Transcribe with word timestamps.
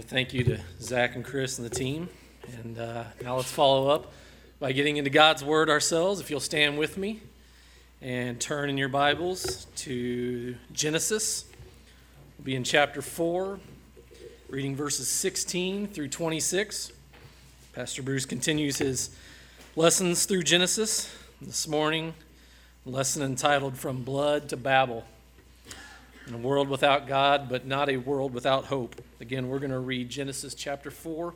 Thank 0.00 0.32
you 0.32 0.42
to 0.44 0.58
Zach 0.80 1.16
and 1.16 1.24
Chris 1.24 1.58
and 1.58 1.68
the 1.68 1.74
team. 1.74 2.08
And 2.60 2.78
uh, 2.78 3.04
now 3.22 3.36
let's 3.36 3.50
follow 3.50 3.88
up 3.88 4.12
by 4.58 4.72
getting 4.72 4.96
into 4.96 5.10
God's 5.10 5.44
Word 5.44 5.68
ourselves. 5.68 6.18
If 6.18 6.30
you'll 6.30 6.40
stand 6.40 6.78
with 6.78 6.96
me 6.96 7.20
and 8.00 8.40
turn 8.40 8.70
in 8.70 8.78
your 8.78 8.88
Bibles 8.88 9.66
to 9.76 10.56
Genesis, 10.72 11.44
we'll 12.38 12.44
be 12.46 12.54
in 12.54 12.64
chapter 12.64 13.02
4, 13.02 13.60
reading 14.48 14.74
verses 14.74 15.08
16 15.08 15.88
through 15.88 16.08
26. 16.08 16.92
Pastor 17.74 18.02
Bruce 18.02 18.24
continues 18.24 18.78
his 18.78 19.14
lessons 19.76 20.24
through 20.24 20.44
Genesis. 20.44 21.14
This 21.42 21.68
morning, 21.68 22.14
lesson 22.86 23.22
entitled 23.22 23.76
From 23.76 24.04
Blood 24.04 24.48
to 24.48 24.56
Babel. 24.56 25.04
A 26.30 26.36
world 26.36 26.68
without 26.68 27.06
God, 27.08 27.48
but 27.48 27.66
not 27.66 27.88
a 27.88 27.96
world 27.96 28.32
without 28.32 28.66
hope. 28.66 29.02
Again, 29.20 29.48
we're 29.48 29.58
going 29.58 29.72
to 29.72 29.78
read 29.78 30.08
Genesis 30.08 30.54
chapter 30.54 30.90
4, 30.90 31.34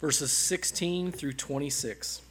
verses 0.00 0.32
16 0.32 1.12
through 1.12 1.32
26. 1.32 2.22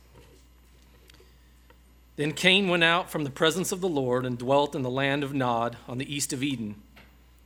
Then 2.16 2.32
Cain 2.32 2.70
went 2.70 2.84
out 2.84 3.10
from 3.10 3.26
the 3.26 3.30
presence 3.30 3.72
of 3.74 3.82
the 3.82 3.90
Lord 3.90 4.26
and 4.26 4.38
dwelt 4.38 4.74
in 4.74 4.84
the 4.84 4.90
land 4.90 5.24
of 5.24 5.34
Nod 5.34 5.76
on 5.88 5.98
the 5.98 6.14
east 6.14 6.32
of 6.32 6.42
Eden. 6.42 6.76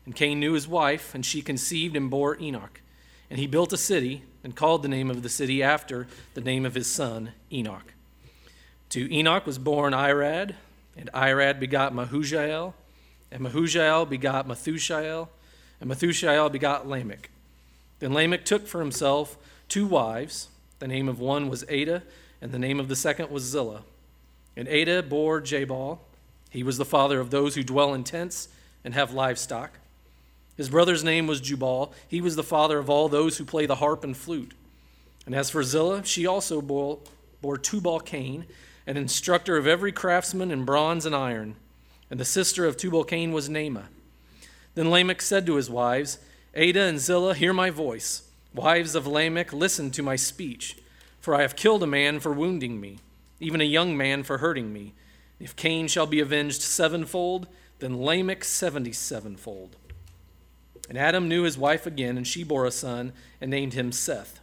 And 0.06 0.16
Cain 0.16 0.40
knew 0.40 0.54
his 0.54 0.68
wife, 0.68 1.16
and 1.16 1.26
she 1.26 1.42
conceived 1.42 1.96
and 1.96 2.10
bore 2.10 2.40
Enoch. 2.40 2.82
And 3.32 3.40
he 3.40 3.48
built 3.48 3.74
a 3.74 3.78
city 3.78 4.24
and 4.44 4.56
called 4.56 4.84
the 4.84 4.90
name 4.90 5.10
of 5.10 5.24
the 5.24 5.30
city 5.30 5.64
after 5.64 6.08
the 6.36 6.42
name 6.42 6.66
of 6.66 6.76
his 6.76 6.90
son, 6.90 7.32
Enoch. 7.52 7.94
To 8.92 9.12
Enoch 9.14 9.46
was 9.46 9.58
born 9.58 9.94
Irad, 9.94 10.54
and 10.96 11.12
Irad 11.14 11.60
begot 11.60 11.94
Mehujael. 11.94 12.74
And 13.32 13.42
Mehujael 13.46 14.10
begot 14.10 14.48
Methushael, 14.48 15.30
and 15.80 15.90
Methushael 15.90 16.52
begot 16.52 16.88
Lamech. 16.88 17.30
Then 18.00 18.14
Lamech 18.14 18.46
took 18.46 18.68
for 18.68 18.80
himself 18.80 19.38
two 19.68 19.86
wives. 19.86 20.48
The 20.80 20.88
name 20.88 21.08
of 21.08 21.20
one 21.20 21.50
was 21.50 21.66
Ada, 21.70 22.04
and 22.42 22.52
the 22.52 22.60
name 22.60 22.80
of 22.80 22.88
the 22.88 22.96
second 22.96 23.30
was 23.30 23.44
Zillah. 23.44 23.84
And 24.56 24.68
Ada 24.68 25.04
bore 25.04 25.42
Jabal. 25.42 26.02
He 26.50 26.64
was 26.64 26.78
the 26.78 26.86
father 26.86 27.20
of 27.20 27.30
those 27.30 27.56
who 27.56 27.64
dwell 27.64 27.94
in 27.94 28.04
tents 28.04 28.50
and 28.84 28.94
have 28.94 29.14
livestock. 29.14 29.78
His 30.58 30.70
brother's 30.70 31.04
name 31.04 31.28
was 31.28 31.40
Jubal. 31.40 31.94
He 32.08 32.20
was 32.20 32.36
the 32.36 32.44
father 32.44 32.80
of 32.80 32.90
all 32.90 33.08
those 33.08 33.38
who 33.38 33.46
play 33.46 33.66
the 33.66 33.76
harp 33.76 34.04
and 34.04 34.18
flute. 34.18 34.54
And 35.26 35.36
as 35.36 35.50
for 35.50 35.64
Zillah, 35.64 36.04
she 36.06 36.26
also 36.26 36.62
bore, 36.62 37.00
bore 37.42 37.58
Tubal 37.58 38.00
Cain, 38.00 38.46
an 38.88 38.98
instructor 38.98 39.56
of 39.58 39.68
every 39.68 39.92
craftsman 39.92 40.52
in 40.52 40.66
bronze 40.66 41.06
and 41.06 41.16
iron 41.16 41.56
and 42.10 42.20
the 42.20 42.26
sister 42.26 42.66
of 42.66 42.78
Tubal 42.78 43.04
Cain 43.04 43.32
was 43.32 43.50
Naamah. 43.50 43.86
Then 44.76 44.90
Lamech 44.90 45.22
said 45.22 45.46
to 45.46 45.56
his 45.56 45.70
wives, 45.70 46.20
Ada 46.54 46.82
and 46.82 47.00
Zillah, 47.00 47.36
hear 47.36 47.54
my 47.54 47.70
voice. 47.70 48.24
Wives 48.54 48.96
of 48.96 49.06
Lamech, 49.06 49.54
listen 49.54 49.92
to 49.92 50.04
my 50.04 50.16
speech. 50.16 50.78
For 51.20 51.36
I 51.36 51.42
have 51.42 51.56
killed 51.56 51.84
a 51.84 51.88
man 51.88 52.20
for 52.20 52.32
wounding 52.32 52.80
me, 52.80 53.00
even 53.40 53.62
a 53.62 53.66
young 53.66 53.96
man 53.96 54.24
for 54.24 54.40
hurting 54.40 54.74
me. 54.74 54.94
If 55.40 55.56
Cain 55.56 55.88
shall 55.88 56.08
be 56.08 56.20
avenged 56.20 56.62
sevenfold, 56.62 57.48
then 57.80 58.02
Lamech 58.02 58.44
seventy 58.44 58.94
sevenfold. 58.94 59.76
And 60.90 60.98
Adam 60.98 61.28
knew 61.28 61.44
his 61.44 61.58
wife 61.58 61.86
again, 61.86 62.18
and 62.18 62.28
she 62.28 62.44
bore 62.44 62.66
a 62.66 62.72
son, 62.72 63.14
and 63.40 63.52
named 63.52 63.74
him 63.74 63.92
Seth. 63.92 64.40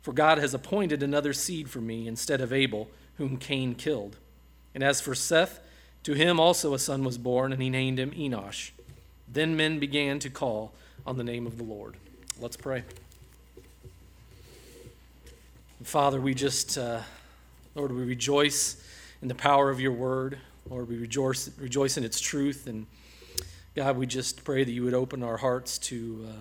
For 0.00 0.12
God 0.12 0.38
has 0.38 0.54
appointed 0.54 1.02
another 1.02 1.32
seed 1.32 1.68
for 1.68 1.80
me 1.80 2.06
instead 2.06 2.40
of 2.40 2.52
Abel, 2.52 2.88
whom 3.16 3.36
Cain 3.36 3.74
killed. 3.74 4.16
And 4.74 4.84
as 4.84 5.00
for 5.00 5.14
Seth, 5.14 5.60
to 6.08 6.14
him 6.14 6.40
also 6.40 6.72
a 6.72 6.78
son 6.78 7.04
was 7.04 7.18
born, 7.18 7.52
and 7.52 7.60
he 7.60 7.68
named 7.68 7.98
him 7.98 8.12
Enosh. 8.12 8.70
Then 9.30 9.58
men 9.58 9.78
began 9.78 10.18
to 10.20 10.30
call 10.30 10.72
on 11.06 11.18
the 11.18 11.22
name 11.22 11.46
of 11.46 11.58
the 11.58 11.64
Lord. 11.64 11.96
Let's 12.40 12.56
pray. 12.56 12.84
Father, 15.82 16.18
we 16.18 16.32
just, 16.32 16.78
uh, 16.78 17.02
Lord, 17.74 17.92
we 17.92 18.04
rejoice 18.04 18.82
in 19.20 19.28
the 19.28 19.34
power 19.34 19.68
of 19.68 19.82
your 19.82 19.92
word. 19.92 20.38
Lord, 20.70 20.88
we 20.88 20.96
rejoice, 20.96 21.50
rejoice 21.58 21.98
in 21.98 22.04
its 22.04 22.20
truth. 22.20 22.66
And 22.66 22.86
God, 23.74 23.98
we 23.98 24.06
just 24.06 24.44
pray 24.44 24.64
that 24.64 24.72
you 24.72 24.84
would 24.84 24.94
open 24.94 25.22
our 25.22 25.36
hearts 25.36 25.76
to, 25.78 26.26
uh, 26.26 26.32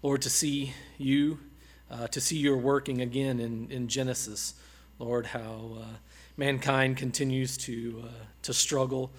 Lord, 0.00 0.22
to 0.22 0.30
see 0.30 0.72
you, 0.96 1.38
uh, 1.90 2.06
to 2.06 2.18
see 2.18 2.38
your 2.38 2.56
working 2.56 3.02
again 3.02 3.40
in, 3.40 3.70
in 3.70 3.88
Genesis. 3.88 4.54
Lord, 4.98 5.26
how 5.26 5.76
uh, 5.82 5.84
mankind 6.36 6.96
continues 6.96 7.56
to, 7.58 8.04
uh, 8.04 8.24
to 8.42 8.54
struggle, 8.54 9.10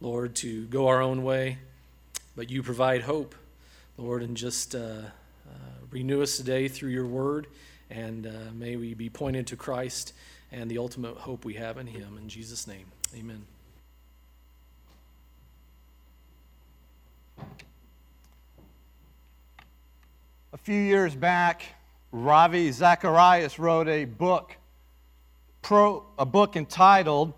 Lord, 0.00 0.34
to 0.36 0.66
go 0.66 0.88
our 0.88 1.00
own 1.00 1.22
way, 1.22 1.58
but 2.36 2.50
you 2.50 2.62
provide 2.62 3.02
hope, 3.02 3.34
Lord, 3.96 4.22
and 4.22 4.36
just 4.36 4.74
uh, 4.74 4.78
uh, 4.78 5.02
renew 5.90 6.22
us 6.22 6.36
today 6.36 6.68
through 6.68 6.90
your 6.90 7.06
word, 7.06 7.46
and 7.90 8.26
uh, 8.26 8.52
may 8.54 8.76
we 8.76 8.94
be 8.94 9.08
pointed 9.08 9.46
to 9.48 9.56
Christ 9.56 10.12
and 10.52 10.70
the 10.70 10.78
ultimate 10.78 11.16
hope 11.16 11.44
we 11.44 11.54
have 11.54 11.78
in 11.78 11.86
him. 11.86 12.18
In 12.20 12.28
Jesus' 12.28 12.66
name, 12.66 12.86
amen. 13.14 13.44
A 20.52 20.56
few 20.56 20.80
years 20.80 21.14
back, 21.14 21.62
Ravi 22.10 22.72
Zacharias 22.72 23.58
wrote 23.58 23.88
a 23.88 24.06
book 24.06 24.56
pro, 25.62 26.04
a 26.18 26.26
book 26.26 26.56
entitled 26.56 27.34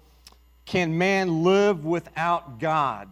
Can 0.64 0.96
Man 0.96 1.42
Live 1.42 1.84
Without 1.84 2.58
God? 2.58 3.08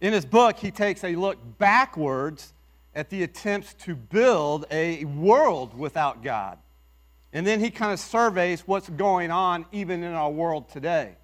In 0.00 0.12
his 0.12 0.24
book, 0.24 0.58
he 0.58 0.70
takes 0.70 1.02
a 1.04 1.16
look 1.16 1.38
backwards 1.58 2.52
at 2.94 3.10
the 3.10 3.22
attempts 3.22 3.74
to 3.74 3.94
build 3.94 4.66
a 4.70 5.04
world 5.04 5.76
without 5.76 6.22
God. 6.22 6.58
And 7.32 7.46
then 7.46 7.60
he 7.60 7.70
kind 7.70 7.92
of 7.92 8.00
surveys 8.00 8.62
what's 8.66 8.88
going 8.88 9.30
on 9.30 9.66
even 9.72 10.02
in 10.02 10.12
our 10.12 10.30
world 10.30 10.68
today. 10.70 11.14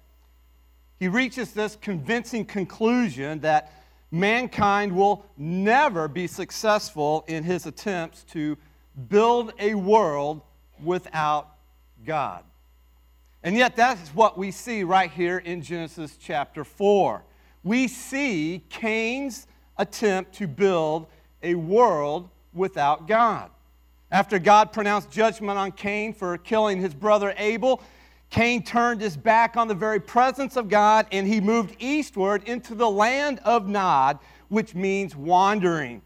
He 0.99 1.07
reaches 1.07 1.51
this 1.51 1.75
convincing 1.75 2.45
conclusion 2.45 3.39
that 3.41 3.73
mankind 4.11 4.95
will 4.95 5.25
never 5.37 6.07
be 6.07 6.27
successful 6.27 7.25
in 7.27 7.43
his 7.43 7.65
attempts 7.65 8.23
to 8.31 8.57
build 9.09 9.51
a 9.59 9.73
world 9.73 10.41
without 10.81 11.54
God. 12.05 12.43
And 13.43 13.55
yet, 13.55 13.75
that's 13.75 14.09
what 14.09 14.37
we 14.37 14.51
see 14.51 14.83
right 14.83 15.11
here 15.11 15.37
in 15.37 15.61
Genesis 15.61 16.17
chapter 16.19 16.63
4. 16.63 17.23
We 17.63 17.87
see 17.87 18.63
Cain's 18.69 19.47
attempt 19.77 20.33
to 20.35 20.47
build 20.47 21.07
a 21.43 21.55
world 21.55 22.29
without 22.53 23.07
God. 23.07 23.51
After 24.11 24.39
God 24.39 24.71
pronounced 24.71 25.11
judgment 25.11 25.59
on 25.59 25.71
Cain 25.71 26.13
for 26.13 26.37
killing 26.37 26.79
his 26.79 26.93
brother 26.93 27.33
Abel, 27.37 27.81
Cain 28.29 28.63
turned 28.63 29.01
his 29.01 29.17
back 29.17 29.57
on 29.57 29.67
the 29.67 29.75
very 29.75 29.99
presence 29.99 30.55
of 30.55 30.69
God 30.69 31.07
and 31.11 31.27
he 31.27 31.39
moved 31.39 31.75
eastward 31.79 32.43
into 32.43 32.75
the 32.75 32.89
land 32.89 33.39
of 33.43 33.67
Nod, 33.67 34.19
which 34.49 34.73
means 34.73 35.15
wandering. 35.15 36.01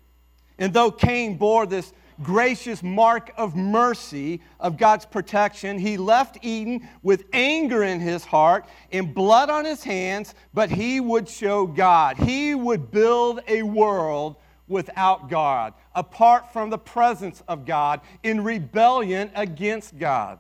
And 0.58 0.74
though 0.74 0.92
Cain 0.92 1.38
bore 1.38 1.66
this 1.66 1.94
gracious 2.22 2.84
mark 2.84 3.32
of 3.38 3.56
mercy 3.56 4.42
of 4.60 4.78
God's 4.78 5.06
protection. 5.06 5.78
He 5.78 5.98
left 5.98 6.38
Eden 6.42 6.88
with 7.02 7.26
anger 7.34 7.84
in 7.84 8.00
his 8.00 8.26
heart 8.26 8.66
and 8.92 9.14
blood 9.14 9.50
on 9.50 9.66
his 9.66 9.84
hands, 9.84 10.36
but 10.54 10.70
he 10.70 11.00
would 11.00 11.30
show 11.30 11.66
God. 11.66 12.18
He 12.18 12.56
would 12.56 12.92
build 12.92 13.42
a 13.48 13.64
world 13.64 14.36
without 14.68 15.30
God, 15.30 15.74
apart 15.96 16.54
from 16.54 16.70
the 16.70 16.78
presence 16.78 17.42
of 17.48 17.66
God, 17.66 18.02
in 18.24 18.44
rebellion 18.44 19.32
against 19.36 19.98
God. 19.98 20.40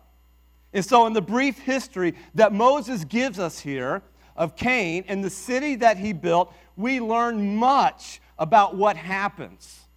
And 0.71 0.85
so, 0.85 1.07
in 1.07 1.13
the 1.13 1.21
brief 1.21 1.57
history 1.57 2.13
that 2.35 2.53
Moses 2.53 3.03
gives 3.03 3.39
us 3.39 3.57
here 3.59 4.03
of 4.35 4.55
Cain 4.55 5.03
and 5.07 5.23
the 5.23 5.29
city 5.29 5.75
that 5.77 5.97
he 5.97 6.13
built, 6.13 6.53
we 6.77 6.99
learn 6.99 7.55
much 7.55 8.21
about 8.37 8.75
what 8.75 8.95
happens 8.95 9.87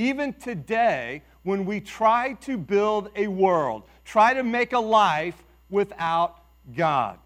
even 0.00 0.32
today, 0.32 1.22
when 1.42 1.66
we 1.66 1.80
try 1.80 2.32
to 2.40 2.56
build 2.56 3.10
a 3.16 3.26
world, 3.26 3.82
try 4.04 4.32
to 4.32 4.42
make 4.42 4.72
a 4.72 4.78
life 4.78 5.42
without 5.68 6.42
God. 6.74 7.18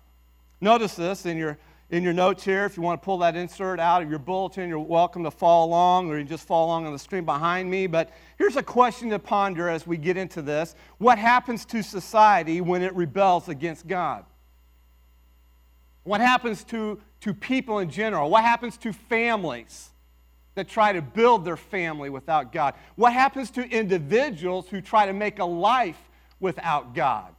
Notice 0.60 0.96
this 0.96 1.24
in 1.24 1.36
your, 1.36 1.56
in 1.90 2.02
your 2.02 2.12
notes 2.12 2.44
here. 2.44 2.64
If 2.64 2.76
you 2.76 2.82
want 2.82 3.00
to 3.00 3.04
pull 3.04 3.18
that 3.18 3.36
insert 3.36 3.78
out 3.78 4.02
of 4.02 4.10
your 4.10 4.18
bulletin, 4.18 4.68
you're 4.68 4.80
welcome 4.80 5.22
to 5.22 5.30
follow 5.30 5.66
along, 5.66 6.10
or 6.10 6.18
you 6.18 6.24
just 6.24 6.48
follow 6.48 6.66
along 6.66 6.86
on 6.86 6.92
the 6.92 6.98
screen 6.98 7.24
behind 7.24 7.70
me. 7.70 7.86
But 7.86 8.10
here's 8.38 8.56
a 8.56 8.62
question 8.62 9.10
to 9.10 9.20
ponder 9.20 9.68
as 9.68 9.86
we 9.86 9.96
get 9.96 10.16
into 10.16 10.42
this 10.42 10.74
What 10.98 11.18
happens 11.18 11.64
to 11.66 11.82
society 11.82 12.60
when 12.60 12.82
it 12.82 12.92
rebels 12.94 13.48
against 13.48 13.86
God? 13.86 14.24
What 16.02 16.20
happens 16.20 16.64
to, 16.64 17.00
to 17.20 17.32
people 17.32 17.78
in 17.78 17.88
general? 17.88 18.30
What 18.30 18.42
happens 18.42 18.76
to 18.78 18.92
families? 18.92 19.90
That 20.54 20.68
try 20.68 20.92
to 20.92 21.02
build 21.02 21.44
their 21.44 21.56
family 21.56 22.10
without 22.10 22.52
God? 22.52 22.74
What 22.96 23.12
happens 23.12 23.50
to 23.52 23.68
individuals 23.68 24.68
who 24.68 24.80
try 24.80 25.06
to 25.06 25.12
make 25.12 25.38
a 25.38 25.44
life 25.44 25.98
without 26.40 26.94
God? 26.94 27.34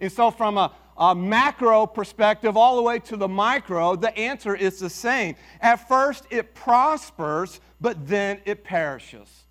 And 0.00 0.10
so, 0.10 0.30
from 0.30 0.58
a, 0.58 0.72
a, 0.98 1.14
macro 1.14 1.86
perspective 1.86 2.56
all 2.56 2.76
the 2.76 2.82
way 2.82 2.98
to 3.00 3.16
the 3.16 3.28
micro, 3.28 3.96
the 3.96 4.16
answer 4.18 4.54
is 4.54 4.78
the 4.78 4.90
same. 4.90 5.36
At 5.60 5.88
first, 5.88 6.26
it 6.30 6.54
prospers, 6.54 7.60
but 7.80 8.06
then 8.06 8.40
it 8.44 8.64
perishes. 8.64 9.44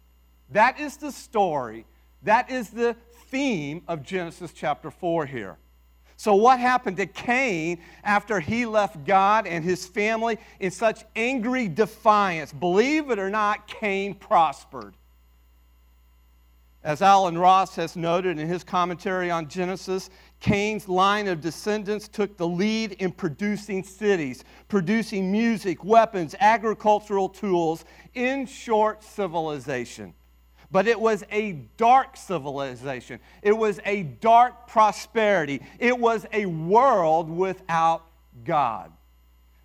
That 0.52 0.80
is 0.80 0.98
the 0.98 1.12
story. 1.12 1.86
That 2.24 2.52
is 2.52 2.70
the 2.70 2.96
theme 3.30 3.82
of 3.88 4.04
Genesis 4.04 4.52
chapter 4.54 4.92
4 4.92 5.26
here. 5.26 5.58
So, 6.24 6.36
what 6.36 6.58
happened 6.58 6.96
to 6.96 7.06
Cain 7.06 7.80
after 8.02 8.40
he 8.40 8.66
left 8.66 9.04
God 9.04 9.46
and 9.46 9.62
his 9.62 9.86
family 9.86 10.40
in 10.62 10.72
such 10.72 11.04
angry 11.18 11.68
defiance? 11.68 12.54
Believe 12.54 13.10
it 13.10 13.20
or 13.20 13.30
not, 13.30 13.68
Cain 13.68 14.16
prospered. 14.16 14.94
As 16.82 17.02
Allen 17.02 17.38
Ross 17.38 17.76
has 17.76 17.98
noted 17.98 18.40
in 18.40 18.48
his 18.48 18.64
commentary 18.64 19.30
on 19.32 19.50
Genesis, 19.50 20.10
Cain's 20.40 20.88
line 20.88 21.28
of 21.28 21.42
descendants 21.42 22.08
took 22.08 22.38
the 22.38 22.48
lead 22.48 22.94
in 22.94 23.12
producing 23.12 23.84
cities, 23.84 24.46
producing 24.70 25.30
music, 25.30 25.84
weapons, 25.84 26.36
agricultural 26.40 27.28
tools, 27.28 27.84
in 28.14 28.46
short, 28.46 29.04
civilization. 29.04 30.14
But 30.74 30.88
it 30.88 31.00
was 31.00 31.24
a 31.32 31.52
dark 31.78 32.18
civilization. 32.18 33.20
It 33.44 33.56
was 33.56 33.80
a 33.86 34.02
dark 34.02 34.68
prosperity. 34.68 35.62
It 35.78 35.98
was 35.98 36.26
a 36.34 36.48
world 36.48 37.30
without 37.30 38.04
God. 38.44 38.92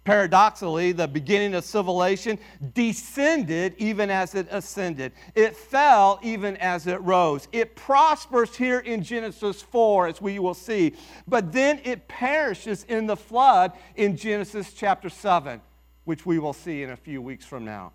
Paradoxically, 0.05 0.93
the 0.93 1.09
beginning 1.09 1.55
of 1.55 1.65
civilization 1.65 2.39
descended 2.75 3.75
even 3.79 4.11
as 4.11 4.35
it 4.35 4.49
ascended. 4.51 5.13
It 5.35 5.57
fell 5.57 6.21
even 6.23 6.59
as 6.59 6.87
it 6.87 7.01
rose. 7.01 7.49
It 7.53 7.75
prospers 7.75 8.55
here 8.55 8.79
in 8.79 9.03
Genesis 9.03 9.63
4, 9.63 10.09
as 10.09 10.21
we 10.21 10.39
will 10.39 10.53
see, 10.53 10.95
but 11.27 11.53
then 11.53 11.81
it 11.85 12.07
perishes 12.07 12.85
in 12.85 13.07
the 13.07 13.17
flood 13.17 13.73
in 13.97 14.15
Genesis 14.15 14.75
chapter 14.75 15.09
7, 15.09 15.61
which 16.05 16.27
we 16.27 16.39
will 16.39 16.53
see 16.53 16.83
in 16.83 16.91
a 16.91 16.97
few 16.97 17.23
weeks 17.23 17.47
from 17.47 17.65
now. 17.65 17.93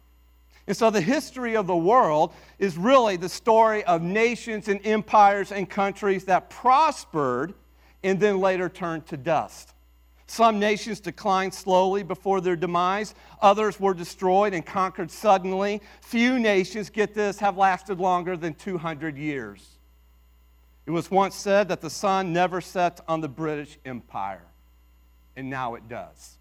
And 0.67 0.77
so 0.77 0.89
the 0.89 1.01
history 1.01 1.55
of 1.55 1.67
the 1.67 1.75
world 1.75 2.33
is 2.57 2.77
really 2.77 3.17
the 3.17 3.29
story 3.29 3.83
of 3.83 4.01
nations 4.01 4.67
and 4.67 4.79
empires 4.85 5.51
and 5.51 5.69
countries 5.69 6.25
that 6.25 6.49
prospered 6.49 7.53
and 8.03 8.19
then 8.19 8.39
later 8.39 8.69
turned 8.69 9.05
to 9.07 9.17
dust. 9.17 9.73
Some 10.25 10.59
nations 10.59 10.99
declined 10.99 11.53
slowly 11.53 12.01
before 12.01 12.41
their 12.41 12.55
demise. 12.55 13.13
Others 13.41 13.79
were 13.79 13.93
destroyed 13.93 14.53
and 14.53 14.65
conquered 14.65 15.11
suddenly. 15.11 15.81
Few 16.01 16.39
nations, 16.39 16.89
get 16.89 17.13
this, 17.13 17.39
have 17.39 17.57
lasted 17.57 17.99
longer 17.99 18.37
than 18.37 18.53
200 18.53 19.17
years. 19.17 19.77
It 20.85 20.91
was 20.91 21.11
once 21.11 21.35
said 21.35 21.67
that 21.69 21.81
the 21.81 21.89
sun 21.89 22.33
never 22.33 22.61
sets 22.61 23.01
on 23.07 23.21
the 23.21 23.29
British 23.29 23.77
Empire, 23.85 24.45
and 25.35 25.49
now 25.49 25.75
it 25.75 25.87
does. 25.87 26.37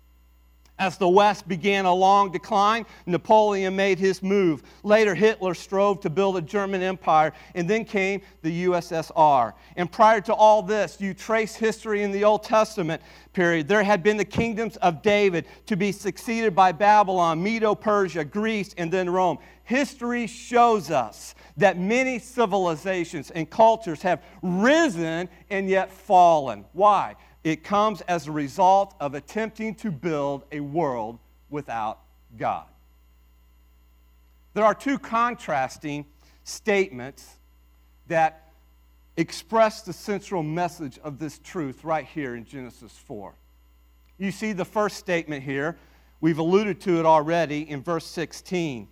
As 0.83 0.97
the 0.97 1.09
West 1.09 1.47
began 1.47 1.85
a 1.85 1.95
long 1.95 2.33
decline, 2.33 2.87
Napoleon 3.07 3.77
made 3.77 4.01
his 4.01 4.21
move. 4.21 4.65
Later, 4.83 5.15
Hitler 5.15 5.55
strove 5.55 6.01
to 6.01 6.11
build 6.11 6.37
a 6.37 6.43
German 6.43 6.83
empire, 6.83 7.33
and 7.55 7.71
then 7.71 7.85
came 7.85 8.21
the 8.43 8.65
USSR. 8.65 9.53
And 9.77 9.93
prior 9.93 10.21
to 10.23 10.35
all 10.35 10.61
this, 10.61 11.01
you 11.01 11.15
trace 11.15 11.55
history 11.55 12.03
in 12.03 12.11
the 12.11 12.25
Old 12.25 12.43
Testament 12.43 13.01
period. 13.33 13.69
There 13.69 13.85
had 13.85 14.03
been 14.03 14.17
the 14.17 14.25
kingdoms 14.25 14.77
of 14.79 15.03
David 15.03 15.47
to 15.67 15.77
be 15.77 15.93
succeeded 15.93 16.53
by 16.53 16.73
Babylon, 16.73 17.41
Medo 17.41 17.77
Persia, 17.77 18.25
Greece, 18.25 18.75
and 18.77 18.91
then 18.91 19.09
Rome. 19.09 19.39
History 19.63 20.27
shows 20.27 20.91
us 20.91 21.37
that 21.59 21.79
many 21.79 22.19
civilizations 22.19 23.31
and 23.31 23.49
cultures 23.49 24.03
have 24.03 24.21
risen 24.43 25.29
and 25.49 25.69
yet 25.69 25.93
fallen. 25.93 26.65
Why? 26.73 27.15
It 27.45 27.65
comes 27.65 28.01
as 28.03 28.29
a 28.29 28.33
result 28.33 28.95
of 29.01 29.15
attempting 29.15 29.75
to 29.77 29.91
build 29.91 30.45
a 30.53 30.61
world 30.61 31.19
without 31.51 31.99
God. 32.39 32.67
There 34.55 34.65
are 34.65 34.75
two 34.75 34.99
contrasting 34.99 36.07
statements 36.45 37.39
that 38.09 38.53
express 39.17 39.83
the 39.83 39.93
central 39.93 40.43
message 40.43 40.99
of 41.03 41.19
this 41.19 41.39
truth 41.39 41.85
right 41.85 42.05
here 42.05 42.35
in 42.35 42.45
Genesis 42.45 42.97
4. 43.07 43.35
You 44.19 44.31
see 44.31 44.53
the 44.53 44.65
first 44.65 44.99
statement 44.99 45.43
here, 45.43 45.77
we've 46.21 46.39
alluded 46.39 46.81
to 46.83 46.99
it 46.99 47.07
already 47.07 47.69
in 47.69 47.83
verse 47.83 48.07
16. 48.07 48.89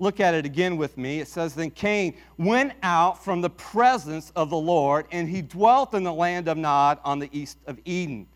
Look 0.00 0.20
at 0.20 0.34
it 0.34 0.46
again 0.46 0.76
with 0.76 0.96
me. 0.96 1.20
It 1.20 1.28
says, 1.28 1.54
Then 1.54 1.70
Cain 1.70 2.16
went 2.36 2.72
out 2.82 3.22
from 3.24 3.40
the 3.40 3.50
presence 3.50 4.32
of 4.36 4.48
the 4.50 4.56
Lord, 4.56 5.06
and 5.10 5.28
he 5.28 5.42
dwelt 5.42 5.92
in 5.94 6.04
the 6.04 6.12
land 6.12 6.48
of 6.48 6.56
Nod 6.56 6.98
on 7.04 7.18
the 7.18 7.28
east 7.32 7.58
of 7.66 7.80
Eden. 7.84 8.28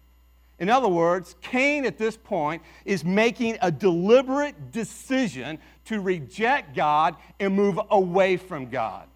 In 0.59 0.69
other 0.69 0.89
words, 0.89 1.37
Cain 1.41 1.85
at 1.87 1.99
this 1.99 2.17
point 2.17 2.63
is 2.85 3.05
making 3.05 3.59
a 3.63 3.71
deliberate 3.71 4.73
decision 4.73 5.59
to 5.87 6.01
reject 6.01 6.75
God 6.75 7.17
and 7.41 7.55
move 7.55 7.81
away 7.91 8.37
from 8.37 8.69
God. 8.69 9.07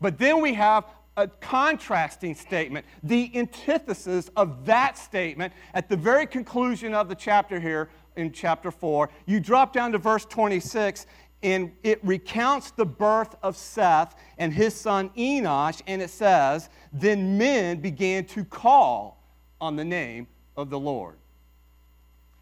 But 0.00 0.18
then 0.18 0.40
we 0.40 0.54
have 0.54 0.84
a 1.16 1.26
contrasting 1.26 2.34
statement, 2.34 2.86
the 3.02 3.30
antithesis 3.34 4.30
of 4.36 4.64
that 4.66 4.96
statement 4.96 5.52
at 5.74 5.88
the 5.88 5.96
very 5.96 6.26
conclusion 6.26 6.94
of 6.94 7.08
the 7.08 7.14
chapter 7.14 7.58
here 7.58 7.88
in 8.18 8.32
chapter 8.32 8.70
4. 8.70 9.08
You 9.26 9.40
drop 9.40 9.72
down 9.72 9.92
to 9.92 9.98
verse 9.98 10.24
26, 10.24 11.06
and 11.42 11.72
it 11.82 12.04
recounts 12.04 12.72
the 12.72 12.84
birth 12.84 13.36
of 13.42 13.56
Seth 13.56 14.14
and 14.36 14.52
his 14.52 14.74
son 14.74 15.10
Enosh, 15.16 15.80
and 15.86 16.02
it 16.02 16.10
says, 16.10 16.68
Then 16.92 17.38
men 17.38 17.80
began 17.80 18.24
to 18.26 18.44
call 18.44 19.22
on 19.60 19.76
the 19.76 19.84
name 19.84 20.26
of 20.56 20.68
the 20.70 20.78
Lord. 20.78 21.16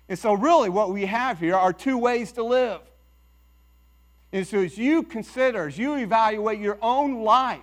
And 0.08 0.18
so, 0.18 0.32
really, 0.32 0.70
what 0.70 0.92
we 0.92 1.06
have 1.06 1.38
here 1.38 1.56
are 1.56 1.72
two 1.72 1.98
ways 1.98 2.32
to 2.32 2.42
live. 2.42 2.80
And 4.32 4.46
so, 4.46 4.60
as 4.60 4.78
you 4.78 5.02
consider, 5.02 5.66
as 5.66 5.76
you 5.76 5.96
evaluate 5.96 6.60
your 6.60 6.78
own 6.80 7.22
life, 7.22 7.60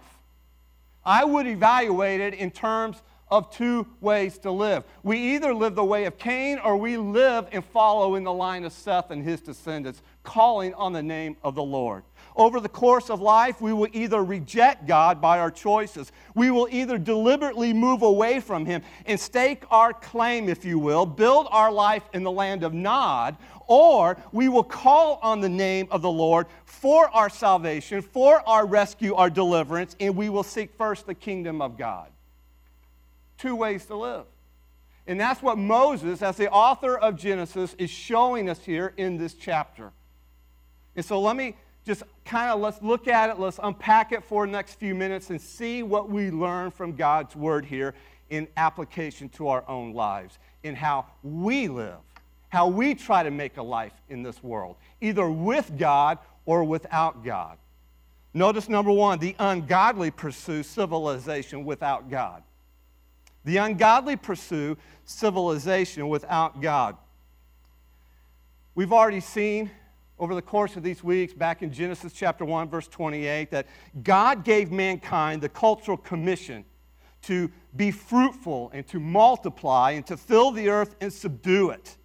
I 1.05 1.23
would 1.23 1.47
evaluate 1.47 2.21
it 2.21 2.33
in 2.33 2.51
terms 2.51 3.01
of 3.29 3.49
two 3.49 3.87
ways 4.01 4.37
to 4.39 4.51
live. 4.51 4.83
We 5.01 5.17
either 5.35 5.53
live 5.53 5.75
the 5.75 5.83
way 5.83 6.05
of 6.05 6.17
Cain 6.17 6.59
or 6.63 6.77
we 6.77 6.97
live 6.97 7.47
and 7.51 7.63
follow 7.65 8.15
in 8.15 8.23
the 8.23 8.33
line 8.33 8.63
of 8.63 8.73
Seth 8.73 9.11
and 9.11 9.23
his 9.23 9.41
descendants, 9.41 10.01
calling 10.23 10.73
on 10.75 10.93
the 10.93 11.03
name 11.03 11.35
of 11.43 11.55
the 11.55 11.63
Lord. 11.63 12.03
Over 12.35 12.59
the 12.59 12.69
course 12.69 13.09
of 13.09 13.21
life, 13.21 13.61
we 13.61 13.73
will 13.73 13.89
either 13.93 14.23
reject 14.23 14.87
God 14.87 15.21
by 15.21 15.39
our 15.39 15.51
choices. 15.51 16.11
We 16.33 16.49
will 16.51 16.67
either 16.71 16.97
deliberately 16.97 17.73
move 17.73 18.01
away 18.01 18.39
from 18.39 18.65
Him 18.65 18.81
and 19.05 19.19
stake 19.19 19.63
our 19.69 19.93
claim, 19.93 20.49
if 20.49 20.65
you 20.65 20.79
will, 20.79 21.05
build 21.05 21.47
our 21.51 21.71
life 21.71 22.03
in 22.13 22.23
the 22.23 22.31
land 22.31 22.63
of 22.63 22.73
Nod, 22.73 23.37
or 23.67 24.17
we 24.31 24.49
will 24.49 24.63
call 24.63 25.19
on 25.21 25.41
the 25.41 25.49
name 25.49 25.87
of 25.91 26.01
the 26.01 26.11
Lord 26.11 26.47
for 26.65 27.09
our 27.09 27.29
salvation, 27.29 28.01
for 28.01 28.47
our 28.47 28.65
rescue, 28.65 29.13
our 29.13 29.29
deliverance, 29.29 29.95
and 29.99 30.15
we 30.15 30.29
will 30.29 30.43
seek 30.43 30.75
first 30.75 31.05
the 31.05 31.15
kingdom 31.15 31.61
of 31.61 31.77
God 31.77 32.12
two 33.43 33.55
ways 33.55 33.85
to 33.85 33.95
live. 33.95 34.25
And 35.05 35.19
that's 35.19 35.41
what 35.41 35.57
Moses, 35.57 36.21
as 36.21 36.37
the 36.37 36.49
author 36.49 36.97
of 36.97 37.17
Genesis, 37.17 37.75
is 37.77 37.89
showing 37.89 38.49
us 38.49 38.63
here 38.63 38.93
in 38.95 39.17
this 39.17 39.33
chapter. 39.33 39.91
And 40.95 41.03
so 41.03 41.19
let 41.19 41.35
me 41.35 41.55
just 41.85 42.03
kind 42.23 42.49
of 42.49 42.61
let's 42.61 42.81
look 42.81 43.09
at 43.09 43.29
it, 43.29 43.37
let's 43.37 43.59
unpack 43.61 44.13
it 44.13 44.23
for 44.23 44.45
the 44.45 44.51
next 44.53 44.75
few 44.75 44.95
minutes 44.95 45.29
and 45.29 45.41
see 45.41 45.83
what 45.83 46.09
we 46.09 46.31
learn 46.31 46.71
from 46.71 46.95
God's 46.95 47.35
word 47.35 47.65
here 47.65 47.93
in 48.29 48.47
application 48.55 49.27
to 49.29 49.49
our 49.49 49.67
own 49.67 49.93
lives, 49.93 50.39
in 50.63 50.73
how 50.73 51.05
we 51.21 51.67
live, 51.67 51.97
how 52.47 52.69
we 52.69 52.95
try 52.95 53.23
to 53.23 53.31
make 53.31 53.57
a 53.57 53.63
life 53.63 53.93
in 54.07 54.23
this 54.23 54.41
world, 54.41 54.77
either 55.01 55.29
with 55.29 55.77
God 55.77 56.17
or 56.45 56.63
without 56.63 57.25
God. 57.25 57.57
Notice 58.33 58.69
number 58.69 58.91
one 58.91 59.19
the 59.19 59.35
ungodly 59.37 60.11
pursue 60.11 60.63
civilization 60.63 61.65
without 61.65 62.09
God. 62.09 62.41
The 63.45 63.57
ungodly 63.57 64.15
pursue 64.15 64.77
civilization 65.05 66.07
without 66.09 66.61
God. 66.61 66.97
We've 68.75 68.93
already 68.93 69.19
seen 69.19 69.69
over 70.19 70.35
the 70.35 70.41
course 70.41 70.75
of 70.77 70.83
these 70.83 71.03
weeks, 71.03 71.33
back 71.33 71.61
in 71.61 71.73
Genesis 71.73 72.13
chapter 72.13 72.45
1, 72.45 72.69
verse 72.69 72.87
28, 72.87 73.51
that 73.51 73.67
God 74.03 74.43
gave 74.43 74.71
mankind 74.71 75.41
the 75.41 75.49
cultural 75.49 75.97
commission 75.97 76.63
to 77.23 77.51
be 77.75 77.91
fruitful 77.91 78.69
and 78.73 78.87
to 78.87 78.99
multiply 78.99 79.91
and 79.91 80.05
to 80.07 80.15
fill 80.15 80.51
the 80.51 80.69
earth 80.69 80.95
and 81.01 81.11
subdue 81.11 81.71
it. 81.71 81.97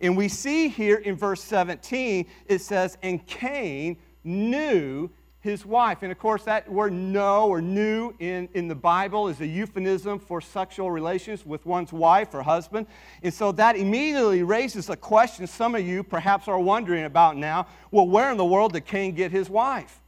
And 0.00 0.16
we 0.16 0.28
see 0.28 0.68
here 0.68 0.96
in 0.96 1.16
verse 1.16 1.42
17, 1.42 2.26
it 2.46 2.60
says, 2.60 2.96
And 3.02 3.26
Cain 3.26 3.98
knew 4.22 5.10
his 5.48 5.66
wife. 5.66 6.02
And 6.02 6.12
of 6.12 6.18
course, 6.18 6.44
that 6.44 6.70
word 6.70 6.92
no 6.92 7.48
or 7.48 7.60
new 7.60 8.14
in, 8.18 8.48
in 8.54 8.68
the 8.68 8.74
Bible 8.74 9.28
is 9.28 9.40
a 9.40 9.46
euphemism 9.46 10.18
for 10.18 10.40
sexual 10.40 10.90
relations 10.90 11.44
with 11.44 11.66
one's 11.66 11.92
wife 11.92 12.34
or 12.34 12.42
husband. 12.42 12.86
And 13.22 13.32
so 13.32 13.50
that 13.52 13.76
immediately 13.76 14.42
raises 14.42 14.88
a 14.90 14.96
question 14.96 15.46
some 15.46 15.74
of 15.74 15.86
you 15.86 16.02
perhaps 16.02 16.46
are 16.46 16.60
wondering 16.60 17.04
about 17.04 17.36
now. 17.36 17.66
Well, 17.90 18.06
where 18.06 18.30
in 18.30 18.36
the 18.36 18.44
world 18.44 18.74
did 18.74 18.84
Cain 18.84 19.14
get 19.14 19.32
his 19.32 19.50
wife? 19.50 20.00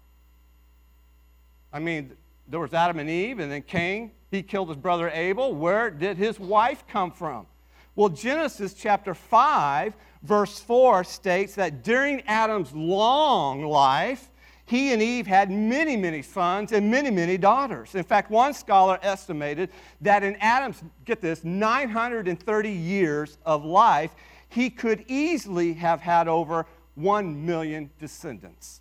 I 1.73 1.79
mean, 1.79 2.13
there 2.49 2.61
was 2.61 2.75
Adam 2.75 2.99
and 2.99 3.09
Eve, 3.09 3.39
and 3.39 3.51
then 3.51 3.63
Cain, 3.63 4.11
he 4.31 4.43
killed 4.43 4.69
his 4.69 4.77
brother 4.77 5.09
Abel. 5.11 5.55
Where 5.55 5.91
did 5.91 6.17
his 6.17 6.39
wife 6.39 6.85
come 6.89 7.13
from? 7.13 7.47
Well, 7.95 8.09
Genesis 8.09 8.75
chapter 8.75 9.15
5, 9.15 9.95
verse 10.23 10.59
4 10.61 11.05
states 11.05 11.55
that 11.57 11.83
during 11.83 12.23
Adam's 12.23 12.73
long 12.73 13.65
life, 13.65 14.30
he 14.71 14.93
and 14.93 15.03
Eve 15.03 15.27
had 15.27 15.51
many, 15.51 15.97
many 15.97 16.23
sons 16.23 16.71
and 16.71 16.89
many, 16.89 17.11
many 17.11 17.37
daughters. 17.37 17.97
In 17.97 18.05
fact, 18.05 18.31
one 18.31 18.55
scholar 18.55 19.01
estimated 19.03 19.71
that 20.01 20.23
in 20.23 20.37
Adam's, 20.37 20.81
get 21.05 21.21
this, 21.21 21.43
930 21.43 22.71
years 22.71 23.37
of 23.45 23.65
life, 23.65 24.15
he 24.49 24.71
could 24.71 25.05
easily 25.09 25.73
have 25.73 26.01
had 26.01 26.29
over 26.29 26.67
1 26.95 27.45
million 27.45 27.91
descendants. 27.99 28.81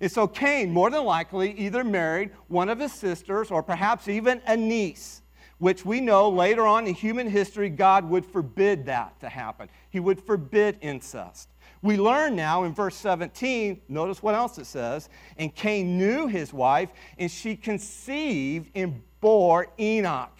And 0.00 0.10
so 0.10 0.26
Cain, 0.26 0.72
more 0.72 0.88
than 0.88 1.04
likely, 1.04 1.52
either 1.52 1.84
married 1.84 2.30
one 2.48 2.70
of 2.70 2.78
his 2.78 2.92
sisters 2.94 3.50
or 3.50 3.62
perhaps 3.62 4.08
even 4.08 4.40
a 4.46 4.56
niece, 4.56 5.20
which 5.58 5.84
we 5.84 6.00
know 6.00 6.30
later 6.30 6.66
on 6.66 6.86
in 6.86 6.94
human 6.94 7.28
history, 7.28 7.68
God 7.68 8.08
would 8.08 8.24
forbid 8.24 8.86
that 8.86 9.20
to 9.20 9.28
happen. 9.28 9.68
He 9.90 10.00
would 10.00 10.18
forbid 10.18 10.78
incest. 10.80 11.50
We 11.82 11.96
learn 11.96 12.36
now 12.36 12.64
in 12.64 12.74
verse 12.74 12.94
17, 12.96 13.80
notice 13.88 14.22
what 14.22 14.34
else 14.34 14.58
it 14.58 14.66
says. 14.66 15.08
And 15.38 15.54
Cain 15.54 15.96
knew 15.96 16.26
his 16.26 16.52
wife, 16.52 16.90
and 17.18 17.30
she 17.30 17.56
conceived 17.56 18.70
and 18.74 19.02
bore 19.20 19.68
Enoch. 19.78 20.38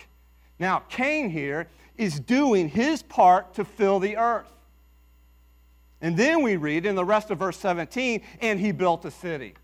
Now, 0.58 0.80
Cain 0.90 1.30
here 1.30 1.68
is 1.96 2.20
doing 2.20 2.68
his 2.68 3.02
part 3.02 3.54
to 3.54 3.64
fill 3.64 3.98
the 3.98 4.16
earth. 4.16 4.50
And 6.02 6.16
then 6.16 6.42
we 6.42 6.56
read 6.56 6.86
in 6.86 6.94
the 6.94 7.04
rest 7.04 7.30
of 7.30 7.38
verse 7.38 7.58
17, 7.58 8.22
and 8.40 8.60
he 8.60 8.72
built 8.72 9.04
a 9.04 9.10
city. 9.10 9.54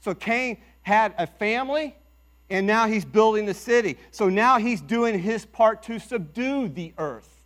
So 0.00 0.14
Cain 0.14 0.58
had 0.82 1.14
a 1.18 1.26
family, 1.26 1.96
and 2.50 2.66
now 2.66 2.86
he's 2.86 3.04
building 3.04 3.48
a 3.48 3.54
city. 3.54 3.98
So 4.10 4.28
now 4.28 4.58
he's 4.58 4.80
doing 4.80 5.18
his 5.18 5.44
part 5.44 5.82
to 5.84 5.98
subdue 5.98 6.68
the 6.68 6.92
earth. 6.98 7.37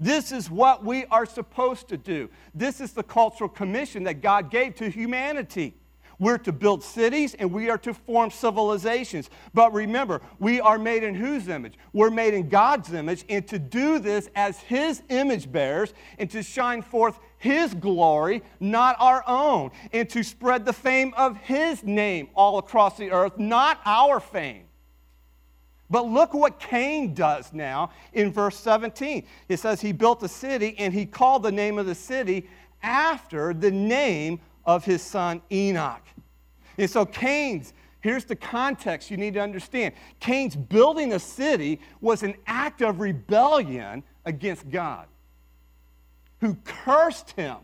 This 0.00 0.32
is 0.32 0.50
what 0.50 0.84
we 0.84 1.04
are 1.06 1.26
supposed 1.26 1.88
to 1.88 1.96
do. 1.96 2.28
This 2.54 2.80
is 2.80 2.92
the 2.92 3.02
cultural 3.02 3.48
commission 3.48 4.04
that 4.04 4.20
God 4.20 4.50
gave 4.50 4.74
to 4.76 4.90
humanity. 4.90 5.74
We're 6.18 6.38
to 6.38 6.52
build 6.52 6.82
cities 6.82 7.34
and 7.34 7.52
we 7.52 7.70
are 7.70 7.78
to 7.78 7.94
form 7.94 8.30
civilizations. 8.30 9.30
But 9.52 9.72
remember, 9.72 10.20
we 10.38 10.60
are 10.60 10.78
made 10.78 11.02
in 11.02 11.14
whose 11.14 11.48
image? 11.48 11.74
We're 11.92 12.10
made 12.10 12.34
in 12.34 12.48
God's 12.48 12.92
image, 12.92 13.24
and 13.28 13.46
to 13.48 13.58
do 13.58 13.98
this 13.98 14.28
as 14.34 14.58
His 14.60 15.02
image 15.08 15.50
bearers 15.50 15.92
and 16.18 16.30
to 16.30 16.42
shine 16.42 16.82
forth 16.82 17.18
His 17.38 17.74
glory, 17.74 18.42
not 18.60 18.96
our 18.98 19.24
own, 19.26 19.70
and 19.92 20.08
to 20.10 20.22
spread 20.22 20.64
the 20.64 20.72
fame 20.72 21.12
of 21.16 21.36
His 21.38 21.82
name 21.82 22.28
all 22.34 22.58
across 22.58 22.96
the 22.96 23.10
earth, 23.10 23.38
not 23.38 23.80
our 23.84 24.20
fame. 24.20 24.64
But 25.94 26.08
look 26.08 26.34
what 26.34 26.58
Cain 26.58 27.14
does 27.14 27.52
now 27.52 27.92
in 28.12 28.32
verse 28.32 28.58
17. 28.58 29.24
It 29.48 29.60
says 29.60 29.80
he 29.80 29.92
built 29.92 30.24
a 30.24 30.28
city 30.28 30.74
and 30.76 30.92
he 30.92 31.06
called 31.06 31.44
the 31.44 31.52
name 31.52 31.78
of 31.78 31.86
the 31.86 31.94
city 31.94 32.48
after 32.82 33.54
the 33.54 33.70
name 33.70 34.40
of 34.64 34.84
his 34.84 35.02
son 35.02 35.40
Enoch. 35.52 36.02
And 36.78 36.90
so 36.90 37.06
Cain's, 37.06 37.74
here's 38.00 38.24
the 38.24 38.34
context 38.34 39.08
you 39.08 39.16
need 39.16 39.34
to 39.34 39.40
understand. 39.40 39.94
Cain's 40.18 40.56
building 40.56 41.12
a 41.12 41.20
city 41.20 41.78
was 42.00 42.24
an 42.24 42.34
act 42.44 42.82
of 42.82 42.98
rebellion 42.98 44.02
against 44.24 44.68
God, 44.70 45.06
who 46.40 46.56
cursed 46.64 47.30
him. 47.36 47.58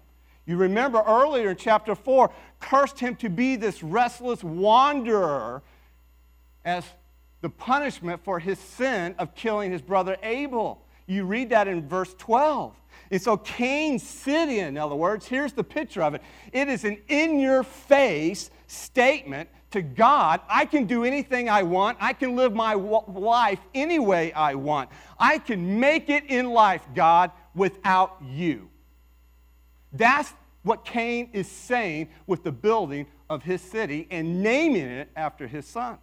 You 0.47 0.57
remember 0.57 1.03
earlier 1.05 1.51
in 1.51 1.57
chapter 1.57 1.97
4, 1.97 2.31
cursed 2.61 3.01
him 3.01 3.17
to 3.17 3.29
be 3.29 3.57
this 3.57 3.83
restless 3.83 4.45
wanderer 4.45 5.65
as 6.65 6.85
the 7.41 7.51
punishment 7.51 8.23
for 8.23 8.39
his 8.39 8.59
sin 8.59 9.15
of 9.19 9.35
killing 9.35 9.73
his 9.73 9.83
brother 9.83 10.17
Abel. 10.23 10.83
You 11.07 11.25
read 11.25 11.51
that 11.51 11.69
in 11.69 11.89
verse 11.89 12.15
12. 12.19 12.75
And 13.11 13.21
so 13.21 13.37
Cain's 13.37 14.03
city, 14.03 14.61
in 14.61 14.77
other 14.77 14.95
words, 14.95 15.27
here's 15.27 15.53
the 15.53 15.65
picture 15.65 16.03
of 16.03 16.15
it. 16.15 16.23
It 16.53 16.69
is 16.69 16.85
an 16.85 16.99
in 17.09 17.41
your 17.41 17.63
face 17.63 18.51
statement 18.67 19.49
to 19.71 19.83
God 19.83 20.41
I 20.49 20.65
can 20.65 20.87
do 20.87 21.05
anything 21.05 21.49
I 21.49 21.63
want. 21.63 21.99
I 22.01 22.13
can 22.13 22.37
live 22.37 22.55
my 22.55 22.75
life 22.75 23.61
any 23.75 23.99
way 23.99 24.33
I 24.33 24.55
want. 24.55 24.91
I 25.19 25.39
can 25.39 25.81
make 25.81 26.09
it 26.09 26.25
in 26.27 26.51
life, 26.51 26.87
God, 26.95 27.31
without 27.55 28.17
you. 28.25 28.69
That's 29.93 30.33
what 30.63 30.85
Cain 30.85 31.31
is 31.33 31.49
saying 31.49 32.09
with 32.27 32.43
the 32.45 32.53
building 32.53 33.07
of 33.29 33.43
his 33.43 33.61
city 33.61 34.07
and 34.11 34.43
naming 34.43 34.87
it 34.87 35.09
after 35.17 35.47
his 35.47 35.67
son. 35.67 35.99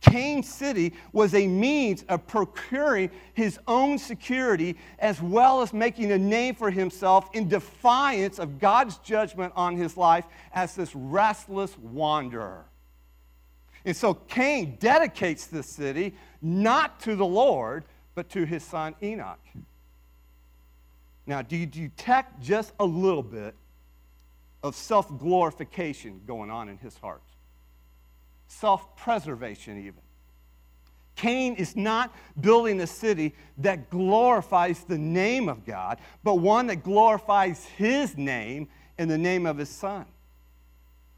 Cain 0.00 0.42
City 0.42 0.92
was 1.12 1.34
a 1.34 1.46
means 1.46 2.04
of 2.08 2.26
procuring 2.26 3.10
his 3.34 3.58
own 3.66 3.98
security 3.98 4.76
as 4.98 5.22
well 5.22 5.62
as 5.62 5.72
making 5.72 6.12
a 6.12 6.18
name 6.18 6.54
for 6.54 6.70
himself 6.70 7.28
in 7.32 7.48
defiance 7.48 8.38
of 8.38 8.58
God's 8.58 8.98
judgment 8.98 9.52
on 9.56 9.76
his 9.76 9.96
life 9.96 10.24
as 10.52 10.74
this 10.74 10.94
restless 10.94 11.78
wanderer. 11.78 12.64
And 13.84 13.96
so 13.96 14.14
Cain 14.14 14.76
dedicates 14.78 15.46
this 15.46 15.66
city 15.66 16.14
not 16.40 17.00
to 17.00 17.16
the 17.16 17.26
Lord, 17.26 17.84
but 18.14 18.28
to 18.30 18.44
his 18.44 18.62
son 18.62 18.94
Enoch. 19.02 19.40
Now, 21.26 21.42
do 21.42 21.56
you 21.56 21.66
detect 21.66 22.40
just 22.42 22.72
a 22.80 22.84
little 22.84 23.22
bit 23.22 23.54
of 24.62 24.74
self 24.74 25.16
glorification 25.18 26.20
going 26.26 26.50
on 26.50 26.68
in 26.68 26.78
his 26.78 26.96
heart? 26.98 27.22
Self 28.52 28.96
preservation, 28.96 29.78
even. 29.78 30.00
Cain 31.16 31.54
is 31.54 31.76
not 31.76 32.14
building 32.40 32.80
a 32.80 32.86
city 32.86 33.34
that 33.58 33.90
glorifies 33.90 34.84
the 34.84 34.98
name 34.98 35.48
of 35.48 35.64
God, 35.64 35.98
but 36.24 36.36
one 36.36 36.66
that 36.68 36.82
glorifies 36.82 37.64
his 37.76 38.16
name 38.16 38.68
and 38.98 39.10
the 39.10 39.18
name 39.18 39.46
of 39.46 39.58
his 39.58 39.68
son. 39.68 40.06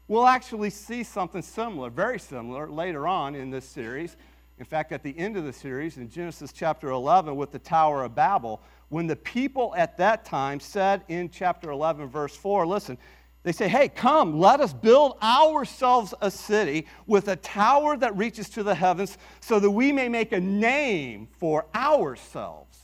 We'll 0.07 0.27
actually 0.27 0.69
see 0.69 1.03
something 1.03 1.41
similar, 1.41 1.89
very 1.89 2.19
similar, 2.19 2.69
later 2.69 3.07
on 3.07 3.35
in 3.35 3.49
this 3.49 3.65
series. 3.65 4.17
In 4.59 4.65
fact, 4.65 4.91
at 4.91 5.01
the 5.01 5.17
end 5.17 5.35
of 5.35 5.43
the 5.43 5.53
series, 5.53 5.97
in 5.97 6.09
Genesis 6.09 6.53
chapter 6.53 6.89
11, 6.89 7.35
with 7.35 7.51
the 7.51 7.59
Tower 7.59 8.03
of 8.03 8.15
Babel, 8.15 8.61
when 8.89 9.07
the 9.07 9.15
people 9.15 9.73
at 9.75 9.97
that 9.97 10.23
time 10.23 10.59
said 10.59 11.03
in 11.07 11.29
chapter 11.29 11.71
11, 11.71 12.07
verse 12.07 12.35
4, 12.35 12.67
listen, 12.67 12.97
they 13.45 13.51
say, 13.51 13.67
Hey, 13.67 13.89
come, 13.89 14.39
let 14.39 14.59
us 14.59 14.73
build 14.73 15.17
ourselves 15.21 16.15
a 16.19 16.31
city 16.31 16.87
with 17.05 17.27
a 17.27 17.35
tower 17.35 17.95
that 17.95 18.17
reaches 18.17 18.49
to 18.49 18.63
the 18.63 18.73
heavens 18.73 19.19
so 19.39 19.59
that 19.59 19.69
we 19.69 19.91
may 19.91 20.09
make 20.09 20.31
a 20.31 20.39
name 20.39 21.27
for 21.37 21.67
ourselves. 21.75 22.79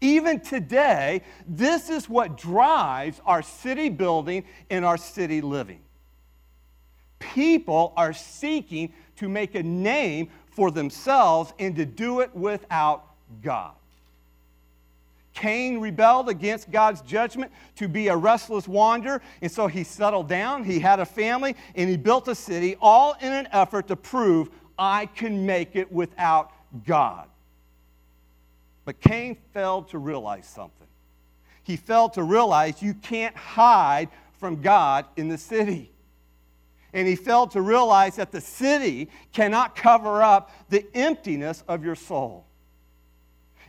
Even 0.00 0.38
today, 0.38 1.22
this 1.44 1.90
is 1.90 2.08
what 2.08 2.38
drives 2.38 3.20
our 3.26 3.42
city 3.42 3.88
building 3.88 4.44
and 4.70 4.84
our 4.84 4.96
city 4.96 5.40
living. 5.40 5.80
People 7.18 7.92
are 7.96 8.12
seeking 8.12 8.92
to 9.16 9.28
make 9.28 9.56
a 9.56 9.62
name 9.62 10.28
for 10.46 10.70
themselves 10.70 11.52
and 11.58 11.74
to 11.74 11.84
do 11.84 12.20
it 12.20 12.32
without 12.32 13.06
God. 13.42 13.74
Cain 15.34 15.80
rebelled 15.80 16.28
against 16.28 16.70
God's 16.70 17.00
judgment 17.02 17.52
to 17.76 17.88
be 17.88 18.08
a 18.08 18.16
restless 18.16 18.68
wanderer, 18.68 19.22
and 19.40 19.50
so 19.50 19.66
he 19.66 19.84
settled 19.84 20.28
down, 20.28 20.64
he 20.64 20.78
had 20.78 21.00
a 21.00 21.06
family, 21.06 21.56
and 21.74 21.88
he 21.88 21.96
built 21.96 22.28
a 22.28 22.34
city, 22.34 22.76
all 22.80 23.16
in 23.20 23.32
an 23.32 23.48
effort 23.52 23.88
to 23.88 23.96
prove 23.96 24.50
I 24.78 25.06
can 25.06 25.46
make 25.46 25.74
it 25.74 25.90
without 25.90 26.52
God. 26.86 27.28
But 28.84 29.00
Cain 29.00 29.36
failed 29.52 29.88
to 29.90 29.98
realize 29.98 30.46
something. 30.46 30.88
He 31.62 31.76
failed 31.76 32.14
to 32.14 32.22
realize 32.22 32.82
you 32.82 32.94
can't 32.94 33.36
hide 33.36 34.08
from 34.38 34.60
God 34.60 35.06
in 35.16 35.28
the 35.28 35.38
city. 35.38 35.92
And 36.92 37.08
he 37.08 37.16
failed 37.16 37.52
to 37.52 37.62
realize 37.62 38.16
that 38.16 38.32
the 38.32 38.40
city 38.40 39.08
cannot 39.32 39.76
cover 39.76 40.22
up 40.22 40.50
the 40.68 40.84
emptiness 40.94 41.62
of 41.68 41.84
your 41.84 41.94
soul. 41.94 42.44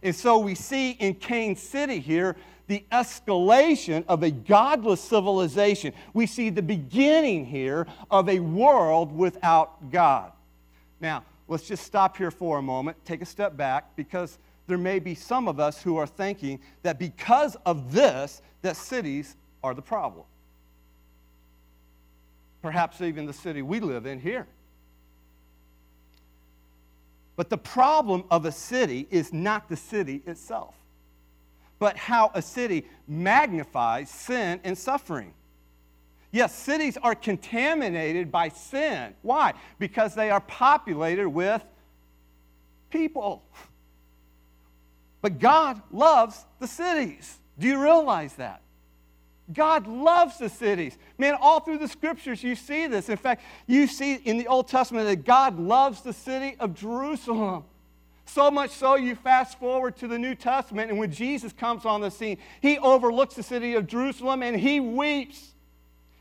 And 0.03 0.13
so 0.13 0.37
we 0.37 0.53
see 0.53 0.91
in 0.91 1.15
Cain 1.15 1.55
City 1.55 1.99
here 1.99 2.35
the 2.67 2.83
escalation 2.91 4.03
of 4.07 4.21
a 4.21 4.29
godless 4.29 5.01
civilization. 5.01 5.93
We 6.13 6.27
see 6.27 6.49
the 6.49 6.61
beginning 6.61 7.45
here 7.45 7.87
of 8.11 8.29
a 8.29 8.39
world 8.39 9.15
without 9.15 9.91
God. 9.91 10.33
Now, 10.99 11.23
let's 11.47 11.67
just 11.67 11.85
stop 11.85 12.17
here 12.17 12.31
for 12.31 12.57
a 12.57 12.61
moment, 12.61 12.97
take 13.05 13.21
a 13.21 13.25
step 13.25 13.55
back, 13.55 13.95
because 13.95 14.37
there 14.67 14.77
may 14.77 14.99
be 14.99 15.15
some 15.15 15.47
of 15.47 15.59
us 15.59 15.81
who 15.81 15.97
are 15.97 16.07
thinking 16.07 16.59
that 16.83 16.99
because 16.99 17.55
of 17.65 17.91
this, 17.91 18.41
that 18.61 18.75
cities 18.75 19.35
are 19.63 19.73
the 19.73 19.81
problem. 19.81 20.25
Perhaps 22.61 23.01
even 23.01 23.25
the 23.25 23.33
city 23.33 23.61
we 23.61 23.79
live 23.79 24.05
in 24.05 24.19
here. 24.19 24.47
But 27.35 27.49
the 27.49 27.57
problem 27.57 28.23
of 28.29 28.45
a 28.45 28.51
city 28.51 29.07
is 29.09 29.33
not 29.33 29.69
the 29.69 29.75
city 29.75 30.21
itself, 30.25 30.75
but 31.79 31.97
how 31.97 32.31
a 32.33 32.41
city 32.41 32.85
magnifies 33.07 34.09
sin 34.09 34.59
and 34.63 34.77
suffering. 34.77 35.33
Yes, 36.31 36.55
cities 36.55 36.97
are 36.97 37.13
contaminated 37.13 38.31
by 38.31 38.49
sin. 38.49 39.13
Why? 39.21 39.53
Because 39.77 40.15
they 40.15 40.31
are 40.31 40.41
populated 40.41 41.29
with 41.29 41.63
people. 42.89 43.43
But 45.21 45.39
God 45.39 45.79
loves 45.91 46.43
the 46.59 46.67
cities. 46.67 47.37
Do 47.59 47.67
you 47.67 47.81
realize 47.81 48.33
that? 48.33 48.62
God 49.51 49.87
loves 49.87 50.37
the 50.37 50.47
cities. 50.47 50.97
Man, 51.17 51.35
all 51.39 51.59
through 51.59 51.79
the 51.79 51.87
scriptures 51.87 52.41
you 52.41 52.55
see 52.55 52.87
this. 52.87 53.09
In 53.09 53.17
fact, 53.17 53.43
you 53.67 53.87
see 53.87 54.15
in 54.15 54.37
the 54.37 54.47
Old 54.47 54.69
Testament 54.69 55.05
that 55.07 55.25
God 55.25 55.59
loves 55.59 56.01
the 56.01 56.13
city 56.13 56.55
of 56.59 56.73
Jerusalem. 56.73 57.65
So 58.25 58.49
much 58.49 58.71
so, 58.71 58.95
you 58.95 59.15
fast 59.15 59.59
forward 59.59 59.97
to 59.97 60.07
the 60.07 60.17
New 60.17 60.33
Testament, 60.33 60.89
and 60.89 60.97
when 60.97 61.11
Jesus 61.11 61.51
comes 61.51 61.85
on 61.85 61.99
the 61.99 62.09
scene, 62.09 62.37
he 62.61 62.77
overlooks 62.79 63.35
the 63.35 63.43
city 63.43 63.73
of 63.73 63.85
Jerusalem 63.85 64.41
and 64.43 64.57
he 64.57 64.79
weeps. 64.79 65.53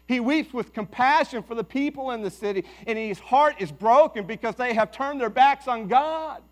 He 0.08 0.18
weeps 0.18 0.52
with 0.52 0.72
compassion 0.72 1.44
for 1.44 1.54
the 1.54 1.64
people 1.64 2.10
in 2.10 2.22
the 2.22 2.30
city, 2.30 2.64
and 2.88 2.98
his 2.98 3.20
heart 3.20 3.54
is 3.60 3.70
broken 3.70 4.26
because 4.26 4.56
they 4.56 4.74
have 4.74 4.90
turned 4.90 5.20
their 5.20 5.30
backs 5.30 5.68
on 5.68 5.86
God, 5.86 6.42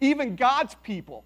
even 0.00 0.36
God's 0.36 0.76
people 0.84 1.24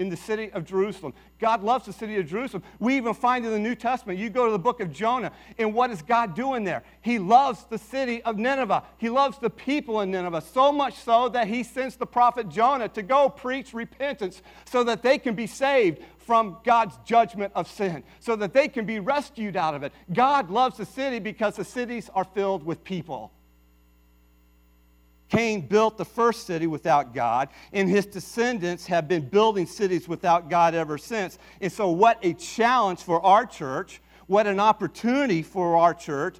in 0.00 0.08
the 0.08 0.16
city 0.16 0.50
of 0.52 0.64
Jerusalem. 0.64 1.12
God 1.38 1.62
loves 1.62 1.84
the 1.84 1.92
city 1.92 2.16
of 2.16 2.26
Jerusalem. 2.26 2.62
We 2.78 2.96
even 2.96 3.12
find 3.12 3.44
in 3.44 3.52
the 3.52 3.58
New 3.58 3.74
Testament, 3.74 4.18
you 4.18 4.30
go 4.30 4.46
to 4.46 4.52
the 4.52 4.58
book 4.58 4.80
of 4.80 4.90
Jonah, 4.90 5.30
and 5.58 5.74
what 5.74 5.90
is 5.90 6.00
God 6.00 6.34
doing 6.34 6.64
there? 6.64 6.82
He 7.02 7.18
loves 7.18 7.64
the 7.64 7.76
city 7.76 8.22
of 8.22 8.38
Nineveh. 8.38 8.82
He 8.96 9.10
loves 9.10 9.38
the 9.38 9.50
people 9.50 10.00
in 10.00 10.10
Nineveh, 10.10 10.40
so 10.40 10.72
much 10.72 10.94
so 10.94 11.28
that 11.28 11.48
he 11.48 11.62
sends 11.62 11.96
the 11.96 12.06
prophet 12.06 12.48
Jonah 12.48 12.88
to 12.88 13.02
go 13.02 13.28
preach 13.28 13.74
repentance 13.74 14.40
so 14.64 14.82
that 14.84 15.02
they 15.02 15.18
can 15.18 15.34
be 15.34 15.46
saved 15.46 16.02
from 16.16 16.56
God's 16.64 16.96
judgment 17.04 17.52
of 17.54 17.68
sin, 17.68 18.02
so 18.20 18.36
that 18.36 18.54
they 18.54 18.68
can 18.68 18.86
be 18.86 19.00
rescued 19.00 19.54
out 19.54 19.74
of 19.74 19.82
it. 19.82 19.92
God 20.14 20.50
loves 20.50 20.78
the 20.78 20.86
city 20.86 21.18
because 21.18 21.56
the 21.56 21.64
cities 21.64 22.08
are 22.14 22.24
filled 22.24 22.64
with 22.64 22.82
people. 22.84 23.32
Cain 25.30 25.60
built 25.60 25.96
the 25.96 26.04
first 26.04 26.46
city 26.46 26.66
without 26.66 27.14
God, 27.14 27.48
and 27.72 27.88
his 27.88 28.04
descendants 28.04 28.84
have 28.86 29.06
been 29.06 29.26
building 29.28 29.64
cities 29.64 30.08
without 30.08 30.50
God 30.50 30.74
ever 30.74 30.98
since. 30.98 31.38
And 31.60 31.72
so, 31.72 31.88
what 31.90 32.18
a 32.22 32.34
challenge 32.34 33.00
for 33.00 33.24
our 33.24 33.46
church, 33.46 34.00
what 34.26 34.46
an 34.46 34.58
opportunity 34.58 35.42
for 35.42 35.76
our 35.76 35.94
church 35.94 36.36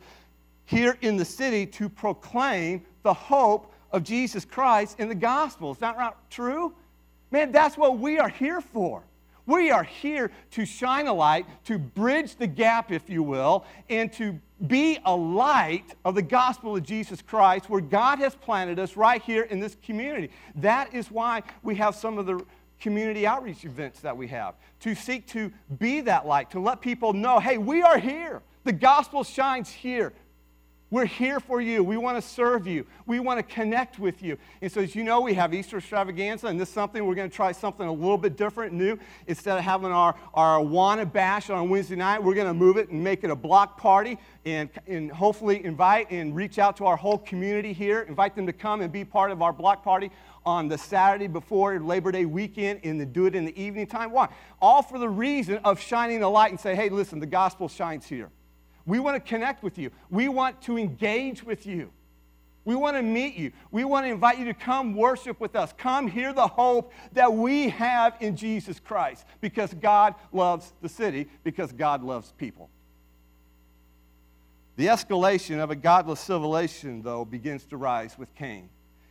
here 0.64 0.98
in 1.02 1.16
the 1.16 1.24
city 1.24 1.66
to 1.66 1.88
proclaim 1.88 2.82
the 3.02 3.14
hope 3.14 3.72
of 3.92 4.02
Jesus 4.02 4.44
Christ 4.44 4.98
in 4.98 5.08
the 5.08 5.14
gospel. 5.14 5.72
Is 5.72 5.78
that 5.78 5.96
not 5.96 6.30
true? 6.30 6.74
Man, 7.30 7.52
that's 7.52 7.76
what 7.76 7.98
we 7.98 8.18
are 8.18 8.28
here 8.28 8.60
for. 8.60 9.02
We 9.50 9.72
are 9.72 9.82
here 9.82 10.30
to 10.52 10.64
shine 10.64 11.08
a 11.08 11.12
light, 11.12 11.44
to 11.64 11.76
bridge 11.76 12.36
the 12.36 12.46
gap, 12.46 12.92
if 12.92 13.10
you 13.10 13.24
will, 13.24 13.64
and 13.88 14.12
to 14.12 14.38
be 14.64 15.00
a 15.04 15.16
light 15.16 15.96
of 16.04 16.14
the 16.14 16.22
gospel 16.22 16.76
of 16.76 16.84
Jesus 16.84 17.20
Christ 17.20 17.68
where 17.68 17.80
God 17.80 18.20
has 18.20 18.36
planted 18.36 18.78
us 18.78 18.96
right 18.96 19.20
here 19.20 19.42
in 19.42 19.58
this 19.58 19.76
community. 19.84 20.30
That 20.54 20.94
is 20.94 21.10
why 21.10 21.42
we 21.64 21.74
have 21.74 21.96
some 21.96 22.16
of 22.16 22.26
the 22.26 22.46
community 22.80 23.26
outreach 23.26 23.64
events 23.64 23.98
that 24.00 24.16
we 24.16 24.28
have 24.28 24.54
to 24.80 24.94
seek 24.94 25.26
to 25.28 25.50
be 25.80 26.00
that 26.02 26.28
light, 26.28 26.52
to 26.52 26.60
let 26.60 26.80
people 26.80 27.12
know 27.12 27.40
hey, 27.40 27.58
we 27.58 27.82
are 27.82 27.98
here. 27.98 28.42
The 28.62 28.72
gospel 28.72 29.24
shines 29.24 29.68
here. 29.68 30.12
We're 30.92 31.06
here 31.06 31.38
for 31.38 31.60
you. 31.60 31.84
We 31.84 31.96
want 31.96 32.20
to 32.20 32.28
serve 32.28 32.66
you. 32.66 32.84
We 33.06 33.20
want 33.20 33.38
to 33.38 33.44
connect 33.44 34.00
with 34.00 34.24
you. 34.24 34.36
And 34.60 34.72
so, 34.72 34.80
as 34.80 34.96
you 34.96 35.04
know, 35.04 35.20
we 35.20 35.34
have 35.34 35.54
Easter 35.54 35.78
extravaganza, 35.78 36.48
and 36.48 36.58
this 36.58 36.68
is 36.68 36.74
something 36.74 37.06
we're 37.06 37.14
going 37.14 37.30
to 37.30 37.36
try 37.36 37.52
something 37.52 37.86
a 37.86 37.92
little 37.92 38.18
bit 38.18 38.36
different, 38.36 38.72
new. 38.72 38.98
Instead 39.28 39.56
of 39.56 39.62
having 39.62 39.92
our, 39.92 40.16
our 40.34 40.58
Awana 40.58 41.10
bash 41.10 41.48
on 41.48 41.68
Wednesday 41.68 41.94
night, 41.94 42.20
we're 42.20 42.34
going 42.34 42.48
to 42.48 42.54
move 42.54 42.76
it 42.76 42.88
and 42.88 43.04
make 43.04 43.22
it 43.22 43.30
a 43.30 43.36
block 43.36 43.78
party 43.78 44.18
and, 44.44 44.68
and 44.88 45.12
hopefully 45.12 45.64
invite 45.64 46.10
and 46.10 46.34
reach 46.34 46.58
out 46.58 46.76
to 46.78 46.86
our 46.86 46.96
whole 46.96 47.18
community 47.18 47.72
here, 47.72 48.00
invite 48.00 48.34
them 48.34 48.46
to 48.46 48.52
come 48.52 48.80
and 48.80 48.92
be 48.92 49.04
part 49.04 49.30
of 49.30 49.42
our 49.42 49.52
block 49.52 49.84
party 49.84 50.10
on 50.44 50.66
the 50.66 50.76
Saturday 50.76 51.28
before 51.28 51.78
Labor 51.78 52.10
Day 52.10 52.24
weekend 52.24 52.80
and 52.82 53.00
then 53.00 53.12
do 53.12 53.26
it 53.26 53.36
in 53.36 53.44
the 53.44 53.62
evening 53.62 53.86
time. 53.86 54.10
Why? 54.10 54.28
All 54.60 54.82
for 54.82 54.98
the 54.98 55.08
reason 55.08 55.58
of 55.58 55.80
shining 55.80 56.18
the 56.18 56.28
light 56.28 56.50
and 56.50 56.58
say, 56.58 56.74
hey, 56.74 56.88
listen, 56.88 57.20
the 57.20 57.26
gospel 57.26 57.68
shines 57.68 58.06
here. 58.06 58.30
We 58.90 58.98
want 58.98 59.14
to 59.14 59.20
connect 59.20 59.62
with 59.62 59.78
you. 59.78 59.92
We 60.10 60.28
want 60.28 60.60
to 60.62 60.76
engage 60.76 61.44
with 61.44 61.64
you. 61.64 61.92
We 62.64 62.74
want 62.74 62.96
to 62.96 63.02
meet 63.02 63.36
you. 63.36 63.52
We 63.70 63.84
want 63.84 64.04
to 64.04 64.10
invite 64.10 64.40
you 64.40 64.46
to 64.46 64.54
come 64.54 64.96
worship 64.96 65.38
with 65.38 65.54
us. 65.54 65.72
Come 65.78 66.08
hear 66.08 66.32
the 66.32 66.48
hope 66.48 66.92
that 67.12 67.32
we 67.32 67.68
have 67.68 68.16
in 68.18 68.34
Jesus 68.34 68.80
Christ 68.80 69.26
because 69.40 69.72
God 69.74 70.16
loves 70.32 70.72
the 70.82 70.88
city, 70.88 71.28
because 71.44 71.70
God 71.70 72.02
loves 72.02 72.32
people. 72.36 72.68
The 74.74 74.88
escalation 74.88 75.60
of 75.60 75.70
a 75.70 75.76
godless 75.76 76.18
civilization, 76.18 77.00
though, 77.00 77.24
begins 77.24 77.66
to 77.66 77.76
rise 77.76 78.18
with 78.18 78.34
Cain. 78.34 78.68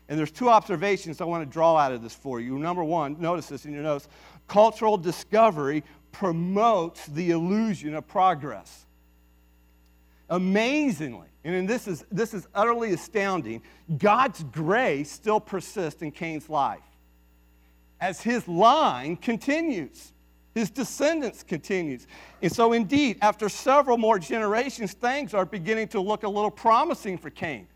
And 0.09 0.19
there's 0.19 0.29
two 0.29 0.49
observations 0.49 1.21
I 1.21 1.23
want 1.23 1.49
to 1.49 1.49
draw 1.49 1.77
out 1.77 1.93
of 1.93 2.03
this 2.03 2.13
for 2.13 2.41
you. 2.41 2.59
Number 2.59 2.83
one, 2.83 3.15
notice 3.17 3.45
this 3.45 3.63
in 3.63 3.71
your 3.71 3.83
notes 3.83 4.09
cultural 4.49 4.97
discovery 4.97 5.85
promotes 6.11 7.05
the 7.05 7.31
illusion 7.31 7.95
of 7.95 8.05
progress. 8.09 8.85
Amazingly, 10.29 11.27
and 11.43 11.67
this 11.67 11.87
is, 11.87 12.05
this 12.11 12.33
is 12.33 12.47
utterly 12.53 12.93
astounding, 12.93 13.61
God's 13.97 14.43
grace 14.43 15.11
still 15.11 15.39
persists 15.39 16.01
in 16.01 16.11
Cain's 16.11 16.49
life 16.49 16.81
as 17.99 18.21
his 18.21 18.47
line 18.47 19.15
continues. 19.17 20.13
His 20.55 20.69
descendants 20.69 21.43
continues. 21.43 22.07
And 22.41 22.51
so 22.51 22.73
indeed, 22.73 23.17
after 23.21 23.49
several 23.49 23.97
more 23.97 24.19
generations, 24.19 24.93
things 24.93 25.33
are 25.33 25.45
beginning 25.45 25.89
to 25.89 26.01
look 26.01 26.23
a 26.23 26.29
little 26.29 26.51
promising 26.51 27.17
for 27.17 27.29
Cain. 27.29 27.67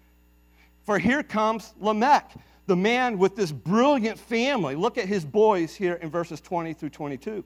For 0.86 1.00
here 1.00 1.24
comes 1.24 1.74
Lamech, 1.80 2.32
the 2.66 2.76
man 2.76 3.18
with 3.18 3.36
this 3.36 3.52
brilliant 3.52 4.20
family. 4.20 4.76
Look 4.76 4.98
at 4.98 5.06
his 5.06 5.24
boys 5.24 5.76
here 5.76 5.96
in 5.96 6.10
verses 6.10 6.42
20 6.42 6.74
through 6.74 6.89
22. 6.89 7.44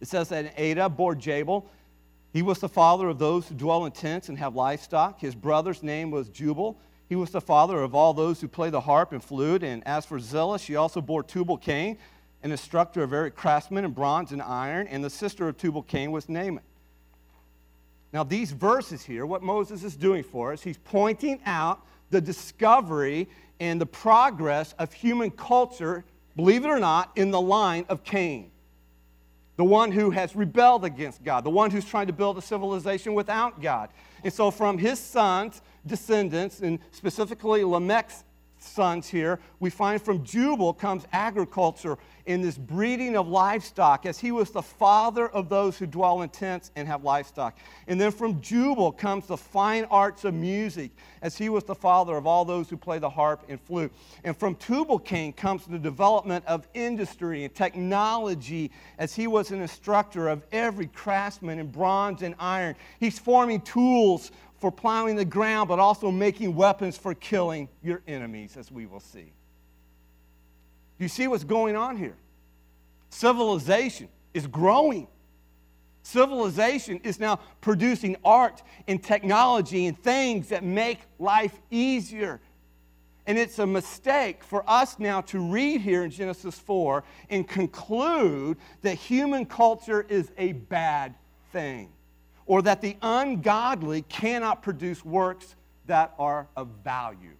It 0.00 0.08
says 0.08 0.28
that 0.28 0.52
ada 0.56 0.88
bore 0.88 1.14
Jabal, 1.14 1.66
he 2.36 2.42
was 2.42 2.58
the 2.58 2.68
father 2.68 3.08
of 3.08 3.18
those 3.18 3.48
who 3.48 3.54
dwell 3.54 3.86
in 3.86 3.92
tents 3.92 4.28
and 4.28 4.36
have 4.36 4.54
livestock. 4.54 5.18
His 5.18 5.34
brother's 5.34 5.82
name 5.82 6.10
was 6.10 6.28
Jubal. 6.28 6.78
He 7.08 7.16
was 7.16 7.30
the 7.30 7.40
father 7.40 7.80
of 7.80 7.94
all 7.94 8.12
those 8.12 8.42
who 8.42 8.46
play 8.46 8.68
the 8.68 8.82
harp 8.82 9.12
and 9.12 9.24
flute. 9.24 9.62
And 9.62 9.82
as 9.88 10.04
for 10.04 10.20
Zillah, 10.20 10.58
she 10.58 10.76
also 10.76 11.00
bore 11.00 11.22
Tubal 11.22 11.56
Cain, 11.56 11.96
an 12.42 12.50
instructor 12.50 13.02
of 13.02 13.14
every 13.14 13.30
craftsman 13.30 13.86
in 13.86 13.92
bronze 13.92 14.32
and 14.32 14.42
iron. 14.42 14.86
And 14.88 15.02
the 15.02 15.08
sister 15.08 15.48
of 15.48 15.56
Tubal 15.56 15.80
Cain 15.80 16.12
was 16.12 16.28
Naaman. 16.28 16.62
Now, 18.12 18.22
these 18.22 18.52
verses 18.52 19.02
here, 19.02 19.24
what 19.24 19.42
Moses 19.42 19.82
is 19.82 19.96
doing 19.96 20.22
for 20.22 20.52
us, 20.52 20.62
he's 20.62 20.76
pointing 20.76 21.40
out 21.46 21.86
the 22.10 22.20
discovery 22.20 23.30
and 23.60 23.80
the 23.80 23.86
progress 23.86 24.74
of 24.78 24.92
human 24.92 25.30
culture, 25.30 26.04
believe 26.36 26.66
it 26.66 26.68
or 26.68 26.80
not, 26.80 27.12
in 27.16 27.30
the 27.30 27.40
line 27.40 27.86
of 27.88 28.04
Cain 28.04 28.50
the 29.56 29.64
one 29.64 29.90
who 29.90 30.10
has 30.10 30.36
rebelled 30.36 30.84
against 30.84 31.24
God, 31.24 31.44
the 31.44 31.50
one 31.50 31.70
who's 31.70 31.84
trying 31.84 32.06
to 32.06 32.12
build 32.12 32.36
a 32.38 32.42
civilization 32.42 33.14
without 33.14 33.60
God. 33.60 33.90
And 34.22 34.32
so, 34.32 34.50
from 34.50 34.78
his 34.78 34.98
sons, 34.98 35.62
descendants, 35.86 36.60
and 36.60 36.78
specifically 36.92 37.62
Lamech's 37.62 38.24
sons 38.66 39.08
here, 39.08 39.40
we 39.60 39.70
find 39.70 40.00
from 40.00 40.24
Jubal 40.24 40.72
comes 40.72 41.06
agriculture 41.12 41.98
in 42.26 42.42
this 42.42 42.58
breeding 42.58 43.16
of 43.16 43.28
livestock, 43.28 44.04
as 44.04 44.18
he 44.18 44.32
was 44.32 44.50
the 44.50 44.62
father 44.62 45.28
of 45.28 45.48
those 45.48 45.78
who 45.78 45.86
dwell 45.86 46.22
in 46.22 46.28
tents 46.28 46.72
and 46.74 46.88
have 46.88 47.04
livestock. 47.04 47.56
And 47.86 48.00
then 48.00 48.10
from 48.10 48.40
Jubal 48.40 48.90
comes 48.90 49.26
the 49.26 49.36
fine 49.36 49.84
arts 49.84 50.24
of 50.24 50.34
music, 50.34 50.90
as 51.22 51.38
he 51.38 51.48
was 51.48 51.62
the 51.62 51.74
father 51.74 52.16
of 52.16 52.26
all 52.26 52.44
those 52.44 52.68
who 52.68 52.76
play 52.76 52.98
the 52.98 53.08
harp 53.08 53.44
and 53.48 53.60
flute. 53.60 53.92
And 54.24 54.36
from 54.36 54.56
Tubal 54.56 54.98
Cain 54.98 55.32
comes 55.32 55.66
the 55.66 55.78
development 55.78 56.44
of 56.46 56.66
industry 56.74 57.44
and 57.44 57.54
technology, 57.54 58.72
as 58.98 59.14
he 59.14 59.28
was 59.28 59.52
an 59.52 59.62
instructor 59.62 60.28
of 60.28 60.44
every 60.50 60.86
craftsman 60.88 61.60
in 61.60 61.68
bronze 61.68 62.22
and 62.22 62.34
iron. 62.40 62.74
He's 62.98 63.20
forming 63.20 63.60
tools 63.60 64.32
for 64.58 64.70
plowing 64.70 65.16
the 65.16 65.24
ground, 65.24 65.68
but 65.68 65.78
also 65.78 66.10
making 66.10 66.54
weapons 66.54 66.96
for 66.96 67.14
killing 67.14 67.68
your 67.82 68.02
enemies, 68.06 68.56
as 68.56 68.70
we 68.70 68.86
will 68.86 69.00
see. 69.00 69.32
Do 70.98 71.04
you 71.04 71.08
see 71.08 71.26
what's 71.26 71.44
going 71.44 71.76
on 71.76 71.96
here? 71.96 72.16
Civilization 73.10 74.08
is 74.32 74.46
growing. 74.46 75.08
Civilization 76.02 77.00
is 77.02 77.18
now 77.18 77.40
producing 77.60 78.16
art 78.24 78.62
and 78.86 79.02
technology 79.02 79.86
and 79.86 79.98
things 80.02 80.48
that 80.48 80.64
make 80.64 81.00
life 81.18 81.58
easier. 81.70 82.40
And 83.26 83.36
it's 83.36 83.58
a 83.58 83.66
mistake 83.66 84.44
for 84.44 84.68
us 84.70 84.98
now 84.98 85.20
to 85.22 85.40
read 85.40 85.80
here 85.80 86.04
in 86.04 86.10
Genesis 86.10 86.58
4 86.58 87.02
and 87.28 87.46
conclude 87.46 88.56
that 88.82 88.94
human 88.94 89.44
culture 89.44 90.06
is 90.08 90.30
a 90.38 90.52
bad 90.52 91.14
thing 91.52 91.90
or 92.46 92.62
that 92.62 92.80
the 92.80 92.96
ungodly 93.02 94.02
cannot 94.02 94.62
produce 94.62 95.04
works 95.04 95.56
that 95.86 96.14
are 96.18 96.46
of 96.56 96.68
value. 96.82 97.36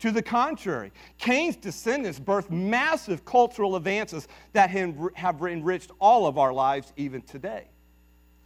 To 0.00 0.10
the 0.10 0.22
contrary, 0.22 0.92
Cain's 1.18 1.56
descendants 1.56 2.18
birthed 2.18 2.50
massive 2.50 3.24
cultural 3.26 3.76
advances 3.76 4.28
that 4.54 4.70
have 4.70 5.42
enriched 5.42 5.90
all 5.98 6.26
of 6.26 6.38
our 6.38 6.52
lives 6.52 6.92
even 6.96 7.20
today. 7.22 7.68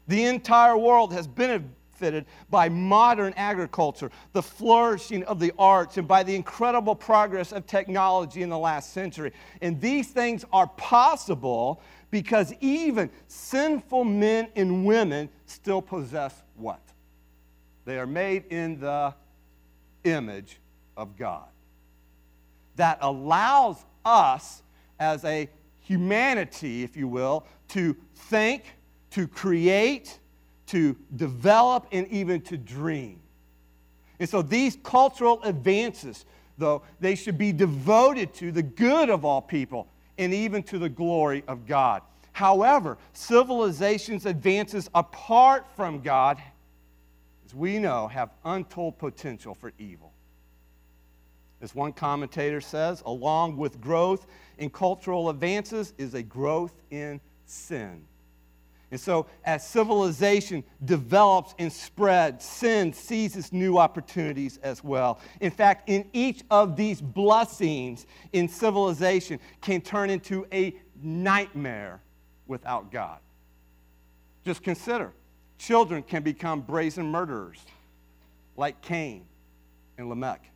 The 0.09 0.25
entire 0.25 0.77
world 0.77 1.13
has 1.13 1.29
benefited 1.29 2.27
by 2.51 2.69
modern 2.69 3.33
agriculture, 3.37 4.11
the 4.33 4.43
flourishing 4.43 5.23
of 5.25 5.39
the 5.39 5.53
arts, 5.57 5.97
and 5.97 6.09
by 6.09 6.25
the 6.25 6.35
incredible 6.35 6.97
progress 6.97 7.53
of 7.53 7.69
technology 7.69 8.43
in 8.43 8.51
the 8.51 8.59
last 8.59 8.93
century. 8.93 9.33
And 9.63 9.81
these 9.81 10.09
things 10.09 10.45
are 10.53 10.67
possible 10.67 11.81
Because 12.15 12.55
even 12.61 13.11
sinful 13.27 14.05
men 14.05 14.47
and 14.55 14.87
women 14.87 15.29
still 15.47 15.83
possess 15.83 16.45
what? 16.55 16.79
They 17.87 17.99
are 17.99 18.07
made 18.07 18.45
in 18.51 18.79
the 18.79 19.13
image 20.05 20.61
of 20.97 21.17
God. 21.17 21.49
That 22.77 22.99
allows 23.01 23.85
us 24.05 24.63
as 25.01 25.25
a 25.25 25.51
humanity, 25.81 26.85
if 26.85 26.97
you 26.97 27.09
will, 27.09 27.47
to 27.71 27.97
think, 28.15 28.63
to 29.11 29.27
create, 29.27 30.21
to 30.67 30.95
develop, 31.17 31.89
and 31.91 32.07
even 32.13 32.43
to 32.43 32.57
dream. 32.57 33.19
And 34.21 34.29
so 34.29 34.41
these 34.41 34.79
cultural 34.85 35.43
advances, 35.43 36.27
though, 36.59 36.83
they 37.01 37.17
should 37.17 37.39
be 37.39 37.51
devoted 37.51 38.33
to 38.35 38.53
the 38.53 38.63
good 38.63 39.11
of 39.11 39.25
all 39.25 39.43
people 39.43 39.89
and 40.19 40.33
even 40.33 40.63
to 40.65 40.79
the 40.79 40.89
glory 40.89 41.43
of 41.49 41.67
God. 41.67 42.03
However, 42.33 42.99
civilization's 43.13 44.27
advances 44.27 44.91
apart 44.95 45.67
from 45.77 46.01
God, 46.01 46.43
as 47.47 47.55
we 47.55 47.79
know, 47.79 48.09
have 48.09 48.31
untold 48.45 48.99
potential 48.99 49.55
for 49.55 49.73
evil. 49.79 50.13
As 51.61 51.75
one 51.75 51.93
commentator 51.93 52.61
says, 52.61 53.03
along 53.07 53.57
with 53.57 53.81
growth 53.81 54.27
in 54.59 54.69
cultural 54.69 55.31
advances 55.31 55.95
is 55.97 56.15
a 56.15 56.23
growth 56.23 56.75
in 56.91 57.21
sin. 57.47 58.05
And 58.95 59.01
so, 59.01 59.27
as 59.45 59.67
civilization 59.67 60.63
develops 60.85 61.53
and 61.59 61.73
spreads, 61.73 62.45
sin 62.45 62.93
seizes 62.93 63.53
new 63.53 63.77
opportunities 63.77 64.59
as 64.59 64.85
well. 64.85 65.19
In 65.41 65.51
fact, 65.51 65.89
in 65.89 66.09
each 66.13 66.45
of 66.49 66.77
these 66.77 67.01
blessings 67.01 68.07
in 68.33 68.47
civilization 68.47 69.41
can 69.61 69.81
turn 69.81 70.11
into 70.11 70.47
a 70.53 70.77
nightmare 71.03 72.03
without 72.47 72.93
God. 72.93 73.19
Just 74.45 74.63
consider 74.63 75.11
children 75.59 76.01
can 76.05 76.23
become 76.23 76.61
brazen 76.61 77.11
murderers 77.11 77.59
like 78.57 78.81
Cain 78.81 79.25
and 79.99 80.09
Lamech. 80.09 80.49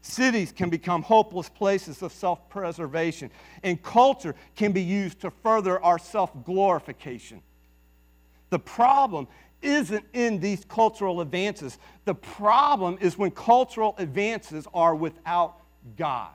Cities 0.00 0.50
can 0.50 0.68
become 0.68 1.02
hopeless 1.02 1.48
places 1.48 2.02
of 2.02 2.10
self 2.10 2.48
preservation, 2.48 3.30
and 3.62 3.80
culture 3.80 4.34
can 4.56 4.72
be 4.72 4.82
used 4.82 5.20
to 5.20 5.30
further 5.30 5.80
our 5.80 6.00
self 6.00 6.32
glorification. 6.44 7.40
The 8.52 8.58
problem 8.58 9.28
isn't 9.62 10.04
in 10.12 10.38
these 10.38 10.66
cultural 10.66 11.22
advances, 11.22 11.78
the 12.04 12.14
problem 12.14 12.98
is 13.00 13.16
when 13.16 13.30
cultural 13.30 13.94
advances 13.96 14.66
are 14.74 14.94
without 14.94 15.56
God. 15.96 16.34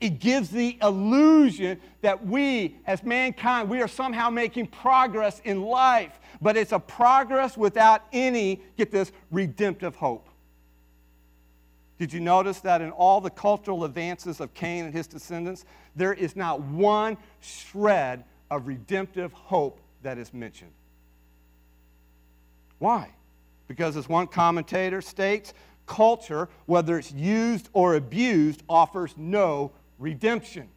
It 0.00 0.20
gives 0.20 0.48
the 0.48 0.78
illusion 0.80 1.80
that 2.02 2.24
we, 2.24 2.76
as 2.86 3.02
mankind, 3.02 3.68
we 3.68 3.82
are 3.82 3.88
somehow 3.88 4.30
making 4.30 4.68
progress 4.68 5.42
in 5.44 5.60
life, 5.62 6.20
but 6.40 6.56
it's 6.56 6.70
a 6.70 6.78
progress 6.78 7.56
without 7.56 8.02
any, 8.12 8.62
get 8.76 8.92
this, 8.92 9.10
redemptive 9.32 9.96
hope. 9.96 10.28
Did 11.98 12.12
you 12.12 12.20
notice 12.20 12.60
that 12.60 12.80
in 12.80 12.92
all 12.92 13.20
the 13.20 13.30
cultural 13.30 13.82
advances 13.82 14.38
of 14.38 14.54
Cain 14.54 14.84
and 14.84 14.94
his 14.94 15.08
descendants, 15.08 15.64
there 15.96 16.12
is 16.12 16.36
not 16.36 16.60
one 16.60 17.16
shred 17.40 18.22
of 18.52 18.68
redemptive 18.68 19.32
hope 19.32 19.80
that 20.02 20.16
is 20.16 20.32
mentioned? 20.32 20.70
Why? 22.78 23.10
Because, 23.66 23.96
as 23.96 24.08
one 24.08 24.26
commentator 24.26 25.00
states, 25.02 25.52
culture, 25.86 26.48
whether 26.66 26.98
it's 26.98 27.12
used 27.12 27.68
or 27.72 27.94
abused, 27.94 28.62
offers 28.68 29.14
no 29.16 29.72
redemption. 29.98 30.68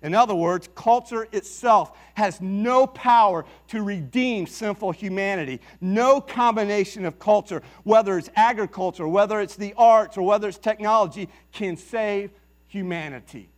In 0.00 0.14
other 0.14 0.34
words, 0.34 0.68
culture 0.74 1.26
itself 1.32 1.96
has 2.14 2.40
no 2.40 2.86
power 2.86 3.44
to 3.68 3.82
redeem 3.82 4.46
sinful 4.46 4.92
humanity. 4.92 5.60
No 5.80 6.20
combination 6.20 7.04
of 7.04 7.18
culture, 7.18 7.62
whether 7.82 8.16
it's 8.16 8.30
agriculture, 8.36 9.08
whether 9.08 9.40
it's 9.40 9.56
the 9.56 9.74
arts, 9.76 10.16
or 10.16 10.22
whether 10.22 10.48
it's 10.48 10.58
technology, 10.58 11.28
can 11.52 11.76
save 11.76 12.30
humanity. 12.68 13.50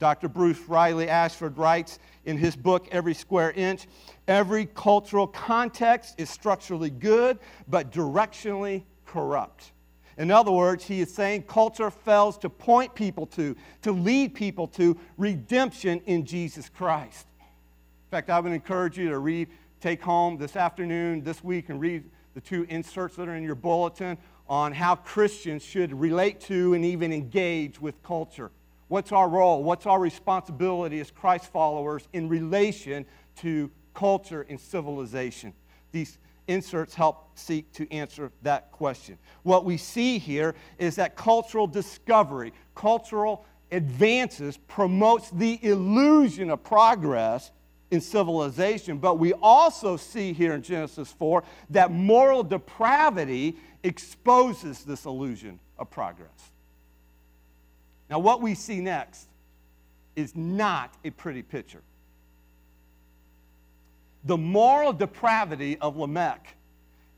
Dr. 0.00 0.28
Bruce 0.28 0.58
Riley 0.66 1.08
Ashford 1.08 1.56
writes 1.58 1.98
in 2.24 2.38
his 2.38 2.56
book, 2.56 2.88
Every 2.90 3.14
Square 3.14 3.52
Inch 3.52 3.86
every 4.26 4.64
cultural 4.64 5.26
context 5.26 6.14
is 6.16 6.30
structurally 6.30 6.88
good, 6.88 7.38
but 7.68 7.90
directionally 7.90 8.84
corrupt. 9.04 9.72
In 10.16 10.30
other 10.30 10.52
words, 10.52 10.84
he 10.84 11.00
is 11.00 11.12
saying 11.12 11.42
culture 11.44 11.90
fails 11.90 12.38
to 12.38 12.48
point 12.48 12.94
people 12.94 13.26
to, 13.26 13.56
to 13.82 13.92
lead 13.92 14.34
people 14.34 14.68
to 14.68 14.96
redemption 15.18 16.00
in 16.06 16.24
Jesus 16.24 16.68
Christ. 16.68 17.26
In 17.40 18.10
fact, 18.10 18.30
I 18.30 18.38
would 18.38 18.52
encourage 18.52 18.96
you 18.98 19.08
to 19.08 19.18
read, 19.18 19.48
take 19.80 20.02
home 20.02 20.36
this 20.36 20.56
afternoon, 20.56 21.22
this 21.22 21.42
week, 21.42 21.68
and 21.68 21.80
read 21.80 22.04
the 22.34 22.40
two 22.40 22.64
inserts 22.68 23.16
that 23.16 23.28
are 23.28 23.34
in 23.34 23.42
your 23.42 23.54
bulletin 23.54 24.16
on 24.48 24.72
how 24.72 24.94
Christians 24.94 25.64
should 25.64 25.92
relate 25.92 26.40
to 26.42 26.74
and 26.74 26.84
even 26.84 27.12
engage 27.12 27.80
with 27.80 28.00
culture. 28.02 28.50
What's 28.90 29.12
our 29.12 29.28
role? 29.28 29.62
What's 29.62 29.86
our 29.86 30.00
responsibility 30.00 30.98
as 30.98 31.12
Christ 31.12 31.52
followers 31.52 32.08
in 32.12 32.28
relation 32.28 33.06
to 33.36 33.70
culture 33.94 34.44
and 34.48 34.58
civilization? 34.58 35.52
These 35.92 36.18
inserts 36.48 36.96
help 36.96 37.38
seek 37.38 37.70
to 37.74 37.88
answer 37.92 38.32
that 38.42 38.72
question. 38.72 39.16
What 39.44 39.64
we 39.64 39.76
see 39.76 40.18
here 40.18 40.56
is 40.76 40.96
that 40.96 41.14
cultural 41.14 41.68
discovery, 41.68 42.52
cultural 42.74 43.44
advances 43.70 44.56
promotes 44.56 45.30
the 45.30 45.60
illusion 45.62 46.50
of 46.50 46.64
progress 46.64 47.52
in 47.92 48.00
civilization, 48.00 48.98
but 48.98 49.20
we 49.20 49.34
also 49.34 49.96
see 49.96 50.32
here 50.32 50.52
in 50.52 50.62
Genesis 50.62 51.12
4 51.12 51.44
that 51.70 51.92
moral 51.92 52.42
depravity 52.42 53.54
exposes 53.84 54.82
this 54.82 55.04
illusion 55.04 55.60
of 55.78 55.88
progress. 55.90 56.49
Now, 58.10 58.18
what 58.18 58.42
we 58.42 58.54
see 58.54 58.80
next 58.80 59.28
is 60.16 60.34
not 60.36 60.92
a 61.04 61.10
pretty 61.10 61.42
picture 61.42 61.82
the 64.24 64.36
moral 64.36 64.92
depravity 64.92 65.78
of 65.78 65.96
Lamech 65.96 66.56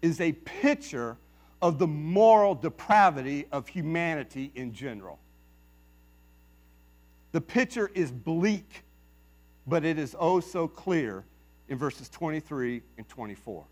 is 0.02 0.20
a 0.20 0.32
picture 0.32 1.16
of 1.60 1.78
the 1.78 1.86
moral 1.86 2.54
depravity 2.54 3.46
of 3.52 3.68
humanity 3.68 4.52
in 4.54 4.72
general. 4.72 5.18
The 7.32 7.40
picture 7.40 7.90
is 7.94 8.10
bleak, 8.10 8.84
but 9.66 9.84
it 9.84 9.98
is 9.98 10.14
oh 10.18 10.40
so 10.40 10.68
clear 10.68 11.24
in 11.68 11.78
verses 11.78 12.08
23 12.08 12.82
and 12.98 13.08
24. 13.08 13.64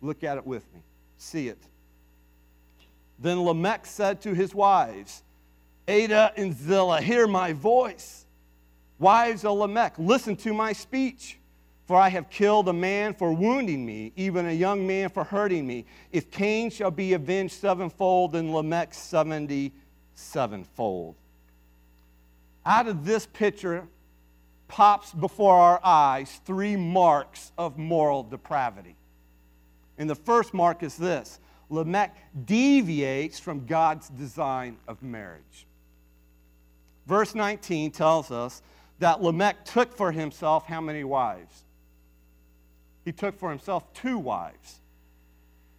Look 0.00 0.24
at 0.24 0.38
it 0.38 0.46
with 0.46 0.64
me. 0.72 0.80
See 1.18 1.48
it. 1.48 1.58
Then 3.18 3.42
Lamech 3.42 3.86
said 3.86 4.20
to 4.22 4.34
his 4.34 4.54
wives, 4.54 5.22
Adah 5.86 6.32
and 6.36 6.54
Zillah, 6.54 7.00
hear 7.00 7.26
my 7.26 7.52
voice. 7.52 8.26
Wives 8.98 9.44
of 9.44 9.58
Lamech, 9.58 9.94
listen 9.98 10.36
to 10.36 10.54
my 10.54 10.72
speech. 10.72 11.38
For 11.86 11.96
I 11.98 12.08
have 12.08 12.30
killed 12.30 12.68
a 12.68 12.72
man 12.72 13.12
for 13.12 13.34
wounding 13.34 13.84
me, 13.84 14.12
even 14.16 14.46
a 14.46 14.52
young 14.52 14.86
man 14.86 15.10
for 15.10 15.22
hurting 15.22 15.66
me. 15.66 15.84
If 16.12 16.30
Cain 16.30 16.70
shall 16.70 16.90
be 16.90 17.12
avenged 17.12 17.54
sevenfold, 17.54 18.32
then 18.32 18.54
Lamech 18.54 18.94
seventy 18.94 19.72
sevenfold. 20.14 21.14
Out 22.64 22.88
of 22.88 23.04
this 23.04 23.26
picture 23.26 23.86
pops 24.66 25.12
before 25.12 25.54
our 25.54 25.78
eyes 25.84 26.40
three 26.46 26.74
marks 26.74 27.52
of 27.58 27.76
moral 27.76 28.22
depravity. 28.22 28.96
And 29.98 30.08
the 30.08 30.14
first 30.14 30.54
mark 30.54 30.82
is 30.82 30.96
this 30.96 31.38
Lamech 31.68 32.16
deviates 32.46 33.38
from 33.38 33.66
God's 33.66 34.08
design 34.08 34.78
of 34.88 35.02
marriage. 35.02 35.66
Verse 37.06 37.34
19 37.34 37.90
tells 37.90 38.30
us 38.30 38.62
that 38.98 39.22
Lamech 39.22 39.64
took 39.64 39.94
for 39.94 40.12
himself 40.12 40.66
how 40.66 40.80
many 40.80 41.04
wives? 41.04 41.64
he 43.04 43.12
took 43.12 43.38
for 43.38 43.50
himself 43.50 43.92
two 43.92 44.18
wives. 44.18 44.80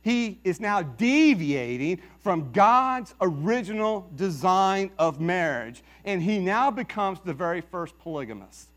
He 0.01 0.39
is 0.43 0.59
now 0.59 0.83
deviating 0.83 1.99
from 2.19 2.51
God's 2.51 3.15
original 3.19 4.07
design 4.15 4.91
of 4.99 5.19
marriage, 5.19 5.83
and 6.03 6.21
he 6.21 6.37
now 6.37 6.69
becomes 6.69 7.19
the 7.25 7.33
very 7.33 7.61
first 7.61 7.97
polygamist. 7.97 8.69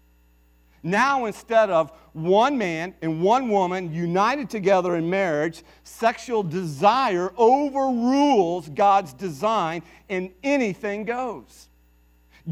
Now, 0.83 1.27
instead 1.27 1.69
of 1.69 1.93
one 2.15 2.57
man 2.57 2.95
and 3.03 3.21
one 3.21 3.51
woman 3.51 3.93
united 3.93 4.49
together 4.49 4.97
in 4.97 5.11
marriage, 5.11 5.65
sexual 5.83 6.43
desire 6.43 7.33
overrules 7.37 8.71
God's 8.71 9.13
design, 9.13 9.83
and 10.09 10.31
anything 10.43 11.05
goes. 11.05 11.69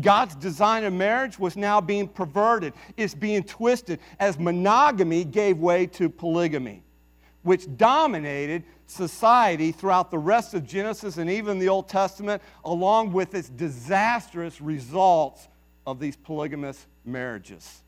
God's 0.01 0.35
design 0.35 0.85
of 0.85 0.93
marriage 0.93 1.39
was 1.39 1.57
now 1.57 1.81
being 1.81 2.09
perverted, 2.09 2.73
it's 2.97 3.15
being 3.15 3.43
twisted 3.43 4.01
as 4.19 4.39
monogamy 4.39 5.25
gave 5.25 5.59
way 5.59 5.87
to 5.87 6.09
polygamy, 6.09 6.83
which 7.43 7.67
dominated 7.77 8.65
society 8.87 9.73
throughout 9.73 10.11
the 10.11 10.19
rest 10.19 10.55
of 10.55 10.67
Genesis 10.67 11.17
and 11.17 11.31
even 11.31 11.59
the 11.59 11.69
Old 11.69 11.89
Testament, 11.89 12.43
along 12.65 13.13
with 13.13 13.35
its 13.35 13.49
disastrous 13.49 14.61
results 14.61 15.49
of 15.87 15.99
these 15.99 16.17
polygamous 16.17 16.87
marriages. 17.05 17.83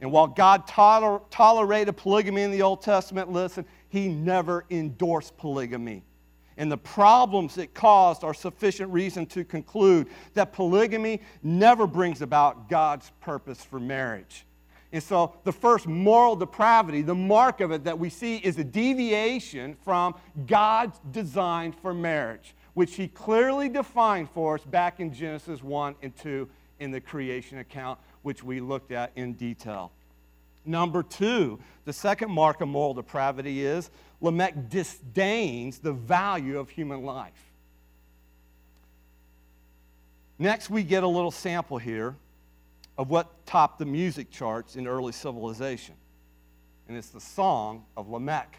And 0.00 0.10
while 0.10 0.26
God 0.26 0.66
toler- 0.66 1.22
tolerated 1.30 1.96
polygamy 1.96 2.42
in 2.42 2.50
the 2.50 2.62
Old 2.62 2.82
Testament, 2.82 3.30
listen, 3.30 3.64
he 3.88 4.08
never 4.08 4.64
endorsed 4.70 5.36
polygamy. 5.36 6.04
And 6.56 6.70
the 6.70 6.78
problems 6.78 7.58
it 7.58 7.74
caused 7.74 8.24
are 8.24 8.34
sufficient 8.34 8.92
reason 8.92 9.26
to 9.26 9.44
conclude 9.44 10.08
that 10.34 10.52
polygamy 10.52 11.20
never 11.42 11.86
brings 11.86 12.22
about 12.22 12.68
God's 12.68 13.10
purpose 13.20 13.64
for 13.64 13.80
marriage. 13.80 14.44
And 14.92 15.02
so, 15.02 15.34
the 15.44 15.52
first 15.52 15.86
moral 15.86 16.36
depravity, 16.36 17.00
the 17.00 17.14
mark 17.14 17.60
of 17.60 17.72
it 17.72 17.84
that 17.84 17.98
we 17.98 18.10
see, 18.10 18.36
is 18.36 18.58
a 18.58 18.64
deviation 18.64 19.74
from 19.82 20.14
God's 20.46 21.00
design 21.10 21.72
for 21.72 21.94
marriage, 21.94 22.54
which 22.74 22.96
He 22.96 23.08
clearly 23.08 23.70
defined 23.70 24.28
for 24.30 24.56
us 24.56 24.64
back 24.64 25.00
in 25.00 25.12
Genesis 25.12 25.62
1 25.62 25.94
and 26.02 26.14
2 26.16 26.46
in 26.80 26.90
the 26.90 27.00
creation 27.00 27.58
account, 27.58 27.98
which 28.20 28.44
we 28.44 28.60
looked 28.60 28.92
at 28.92 29.12
in 29.16 29.32
detail. 29.32 29.92
Number 30.64 31.02
two, 31.02 31.58
the 31.84 31.92
second 31.92 32.30
mark 32.30 32.60
of 32.60 32.68
moral 32.68 32.94
depravity 32.94 33.64
is 33.64 33.90
Lamech 34.20 34.68
disdains 34.68 35.78
the 35.78 35.92
value 35.92 36.58
of 36.58 36.70
human 36.70 37.02
life. 37.02 37.52
Next, 40.38 40.70
we 40.70 40.82
get 40.82 41.02
a 41.02 41.08
little 41.08 41.30
sample 41.30 41.78
here 41.78 42.14
of 42.96 43.10
what 43.10 43.46
topped 43.46 43.78
the 43.78 43.84
music 43.84 44.30
charts 44.30 44.76
in 44.76 44.86
early 44.86 45.12
civilization, 45.12 45.94
and 46.88 46.96
it's 46.96 47.08
the 47.08 47.20
Song 47.20 47.84
of 47.96 48.08
Lamech. 48.08 48.58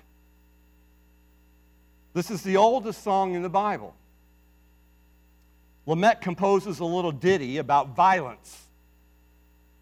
This 2.13 2.29
is 2.29 2.43
the 2.43 2.57
oldest 2.57 3.03
song 3.03 3.33
in 3.33 3.41
the 3.41 3.49
Bible. 3.49 3.95
Lamech 5.85 6.21
composes 6.21 6.79
a 6.79 6.85
little 6.85 7.11
ditty 7.11 7.57
about 7.57 7.95
violence. 7.95 8.67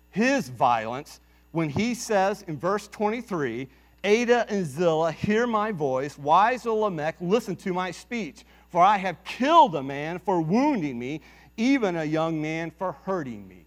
His 0.10 0.49
violence 0.49 1.19
when 1.51 1.69
he 1.69 1.93
says 1.93 2.43
in 2.47 2.57
verse 2.57 2.87
23, 2.87 3.67
Ada 4.03 4.45
and 4.49 4.65
Zillah, 4.65 5.11
hear 5.11 5.45
my 5.45 5.71
voice. 5.71 6.17
Wise 6.17 6.65
Lamech, 6.65 7.15
listen 7.19 7.55
to 7.57 7.73
my 7.73 7.91
speech. 7.91 8.43
For 8.69 8.81
I 8.81 8.97
have 8.97 9.23
killed 9.23 9.75
a 9.75 9.83
man 9.83 10.19
for 10.19 10.41
wounding 10.41 10.97
me, 10.97 11.21
even 11.57 11.97
a 11.97 12.03
young 12.03 12.41
man 12.41 12.71
for 12.71 12.93
hurting 13.03 13.47
me. 13.47 13.65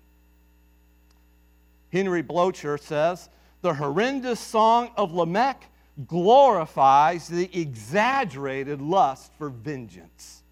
Henri 1.92 2.22
Blocher 2.22 2.80
says, 2.80 3.28
the 3.60 3.72
horrendous 3.72 4.40
song 4.40 4.90
of 4.96 5.14
Lamech 5.14 5.70
glorifies 6.06 7.28
the 7.28 7.48
exaggerated 7.58 8.82
lust 8.82 9.32
for 9.38 9.48
vengeance. 9.48 10.42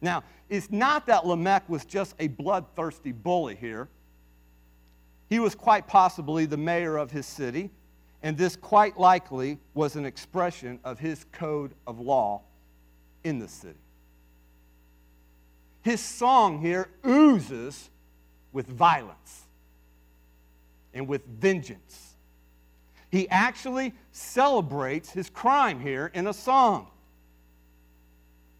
Now, 0.00 0.22
it's 0.48 0.70
not 0.70 1.06
that 1.06 1.26
Lamech 1.26 1.68
was 1.68 1.84
just 1.84 2.14
a 2.18 2.28
bloodthirsty 2.28 3.12
bully 3.12 3.56
here. 3.56 3.88
He 5.28 5.38
was 5.38 5.54
quite 5.54 5.86
possibly 5.86 6.46
the 6.46 6.56
mayor 6.56 6.96
of 6.96 7.10
his 7.10 7.26
city, 7.26 7.70
and 8.22 8.36
this 8.36 8.56
quite 8.56 8.98
likely 8.98 9.58
was 9.74 9.96
an 9.96 10.04
expression 10.04 10.78
of 10.84 10.98
his 10.98 11.24
code 11.32 11.72
of 11.86 12.00
law 12.00 12.42
in 13.24 13.38
the 13.38 13.48
city. 13.48 13.78
His 15.82 16.00
song 16.00 16.60
here 16.60 16.88
oozes 17.06 17.90
with 18.52 18.66
violence 18.66 19.42
and 20.94 21.06
with 21.06 21.24
vengeance. 21.26 22.14
He 23.10 23.28
actually 23.28 23.94
celebrates 24.12 25.10
his 25.10 25.30
crime 25.30 25.80
here 25.80 26.10
in 26.14 26.26
a 26.26 26.32
song. 26.32 26.88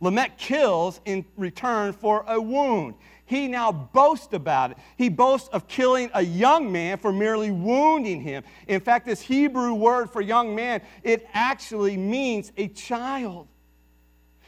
Lamech 0.00 0.36
kills 0.36 1.00
in 1.04 1.24
return 1.36 1.92
for 1.92 2.24
a 2.28 2.40
wound 2.40 2.94
he 3.26 3.48
now 3.48 3.72
boasts 3.72 4.32
about 4.32 4.70
it. 4.70 4.78
He 4.96 5.08
boasts 5.08 5.48
of 5.48 5.66
killing 5.66 6.10
a 6.14 6.22
young 6.22 6.70
man 6.70 6.96
for 6.96 7.12
merely 7.12 7.50
wounding 7.50 8.20
him. 8.20 8.44
In 8.68 8.80
fact, 8.80 9.04
this 9.04 9.20
Hebrew 9.20 9.74
word 9.74 10.10
for 10.10 10.20
young 10.20 10.54
man, 10.54 10.80
it 11.02 11.28
actually 11.34 11.96
means 11.96 12.52
a 12.56 12.68
child. 12.68 13.48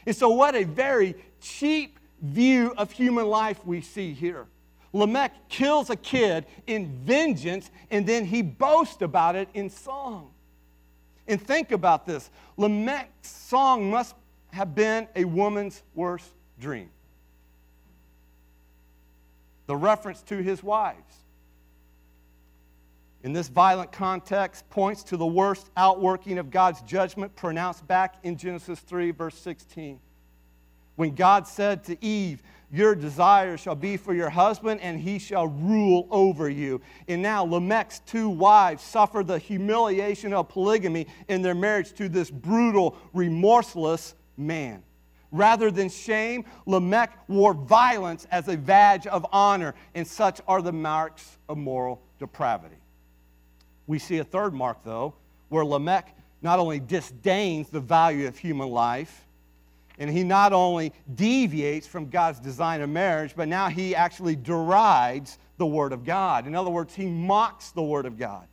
And 0.05 0.15
so, 0.15 0.29
what 0.29 0.55
a 0.55 0.63
very 0.63 1.15
cheap 1.41 1.99
view 2.21 2.73
of 2.77 2.89
human 2.91 3.27
life 3.27 3.65
we 3.65 3.81
see 3.81 4.13
here. 4.13 4.47
Lamech 4.93 5.33
kills 5.49 5.89
a 5.89 5.95
kid 5.97 6.45
in 6.65 6.87
vengeance, 7.03 7.69
and 7.91 8.07
then 8.07 8.23
he 8.23 8.41
boasts 8.41 9.01
about 9.01 9.35
it 9.35 9.49
in 9.53 9.69
song. 9.69 10.31
And 11.27 11.39
think 11.39 11.73
about 11.73 12.05
this 12.05 12.29
Lamech's 12.55 13.27
song 13.27 13.91
must 13.91 14.15
have 14.53 14.73
been 14.73 15.07
a 15.17 15.25
woman's 15.25 15.83
worst 15.93 16.29
dream 16.59 16.89
the 19.69 19.77
reference 19.77 20.23
to 20.23 20.37
his 20.37 20.63
wives. 20.63 21.15
In 23.21 23.33
this 23.33 23.49
violent 23.49 23.91
context, 23.91 24.67
points 24.71 25.03
to 25.03 25.15
the 25.15 25.27
worst 25.27 25.69
outworking 25.77 26.39
of 26.39 26.49
God's 26.49 26.81
judgment 26.81 27.35
pronounced 27.35 27.85
back 27.85 28.15
in 28.23 28.35
Genesis 28.35 28.79
3, 28.79 29.11
verse 29.11 29.37
16. 29.37 29.99
When 30.95 31.13
God 31.13 31.47
said 31.47 31.83
to 31.83 32.03
Eve, 32.03 32.41
Your 32.71 32.95
desire 32.95 33.57
shall 33.57 33.75
be 33.75 33.95
for 33.95 34.15
your 34.15 34.31
husband, 34.31 34.81
and 34.81 34.99
he 34.99 35.19
shall 35.19 35.45
rule 35.45 36.07
over 36.09 36.49
you. 36.49 36.81
And 37.07 37.21
now 37.21 37.45
Lamech's 37.45 37.99
two 37.99 38.27
wives 38.27 38.81
suffer 38.81 39.23
the 39.23 39.37
humiliation 39.37 40.33
of 40.33 40.49
polygamy 40.49 41.05
in 41.27 41.43
their 41.43 41.53
marriage 41.53 41.93
to 41.93 42.09
this 42.09 42.31
brutal, 42.31 42.97
remorseless 43.13 44.15
man. 44.35 44.81
Rather 45.31 45.69
than 45.69 45.89
shame, 45.89 46.43
Lamech 46.65 47.11
wore 47.27 47.53
violence 47.53 48.25
as 48.31 48.47
a 48.47 48.57
badge 48.57 49.05
of 49.07 49.25
honor, 49.31 49.75
and 49.93 50.05
such 50.07 50.41
are 50.47 50.61
the 50.61 50.71
marks 50.71 51.37
of 51.47 51.57
moral 51.57 52.01
depravity. 52.17 52.77
We 53.85 53.99
see 53.99 54.17
a 54.17 54.23
third 54.23 54.53
mark, 54.53 54.83
though, 54.83 55.13
where 55.49 55.65
Lamech 55.65 56.15
not 56.41 56.59
only 56.59 56.79
disdains 56.79 57.69
the 57.69 57.79
value 57.79 58.27
of 58.27 58.37
human 58.37 58.69
life, 58.69 59.27
and 59.99 60.09
he 60.09 60.23
not 60.23 60.53
only 60.53 60.93
deviates 61.15 61.85
from 61.85 62.09
God's 62.09 62.39
design 62.39 62.81
of 62.81 62.89
marriage, 62.89 63.33
but 63.35 63.47
now 63.47 63.67
he 63.67 63.93
actually 63.93 64.35
derides 64.35 65.37
the 65.57 65.65
Word 65.65 65.91
of 65.91 66.05
God. 66.05 66.47
In 66.47 66.55
other 66.55 66.69
words, 66.69 66.95
he 66.95 67.05
mocks 67.05 67.71
the 67.71 67.83
Word 67.83 68.05
of 68.05 68.17
God. 68.17 68.47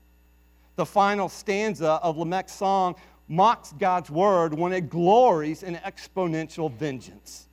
The 0.75 0.85
final 0.85 1.29
stanza 1.29 2.01
of 2.03 2.19
Lamech's 2.19 2.53
song 2.53 2.97
mocks 3.29 3.73
God's 3.73 4.11
word 4.11 4.55
when 4.55 4.73
it 4.73 4.89
glories 4.89 5.63
in 5.63 5.75
exponential 5.77 6.71
vengeance. 6.73 7.49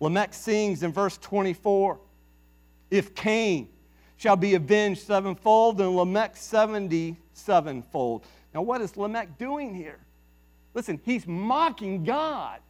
Lamech 0.00 0.34
sings 0.34 0.82
in 0.82 0.92
verse 0.92 1.16
24 1.18 1.98
If 2.90 3.14
Cain 3.14 3.68
shall 4.16 4.36
be 4.36 4.54
avenged 4.54 5.02
sevenfold, 5.02 5.78
then 5.78 5.96
Lamech 5.96 6.36
seventy 6.36 7.16
sevenfold. 7.32 8.24
Now, 8.54 8.62
what 8.62 8.80
is 8.80 8.96
Lamech 8.96 9.38
doing 9.38 9.74
here? 9.74 9.98
Listen, 10.74 11.00
he's 11.04 11.26
mocking 11.26 12.04
God. 12.04 12.60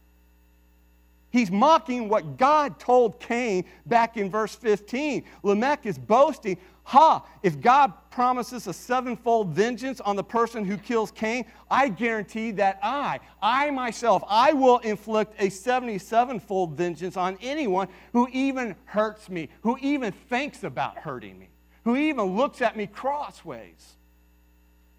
He's 1.34 1.50
mocking 1.50 2.08
what 2.08 2.36
God 2.36 2.78
told 2.78 3.18
Cain 3.18 3.64
back 3.86 4.16
in 4.16 4.30
verse 4.30 4.54
15. 4.54 5.24
Lamech 5.42 5.84
is 5.84 5.98
boasting, 5.98 6.58
ha, 6.84 7.26
if 7.42 7.60
God 7.60 7.92
promises 8.12 8.68
a 8.68 8.72
sevenfold 8.72 9.48
vengeance 9.48 10.00
on 10.00 10.14
the 10.14 10.22
person 10.22 10.64
who 10.64 10.76
kills 10.76 11.10
Cain, 11.10 11.44
I 11.68 11.88
guarantee 11.88 12.52
that 12.52 12.78
I, 12.84 13.18
I 13.42 13.72
myself, 13.72 14.22
I 14.28 14.52
will 14.52 14.78
inflict 14.78 15.34
a 15.40 15.48
77fold 15.48 16.74
vengeance 16.74 17.16
on 17.16 17.36
anyone 17.42 17.88
who 18.12 18.28
even 18.30 18.76
hurts 18.84 19.28
me, 19.28 19.48
who 19.62 19.76
even 19.80 20.12
thinks 20.12 20.62
about 20.62 20.98
hurting 20.98 21.36
me, 21.36 21.48
who 21.82 21.96
even 21.96 22.36
looks 22.36 22.62
at 22.62 22.76
me 22.76 22.86
crossways. 22.86 23.96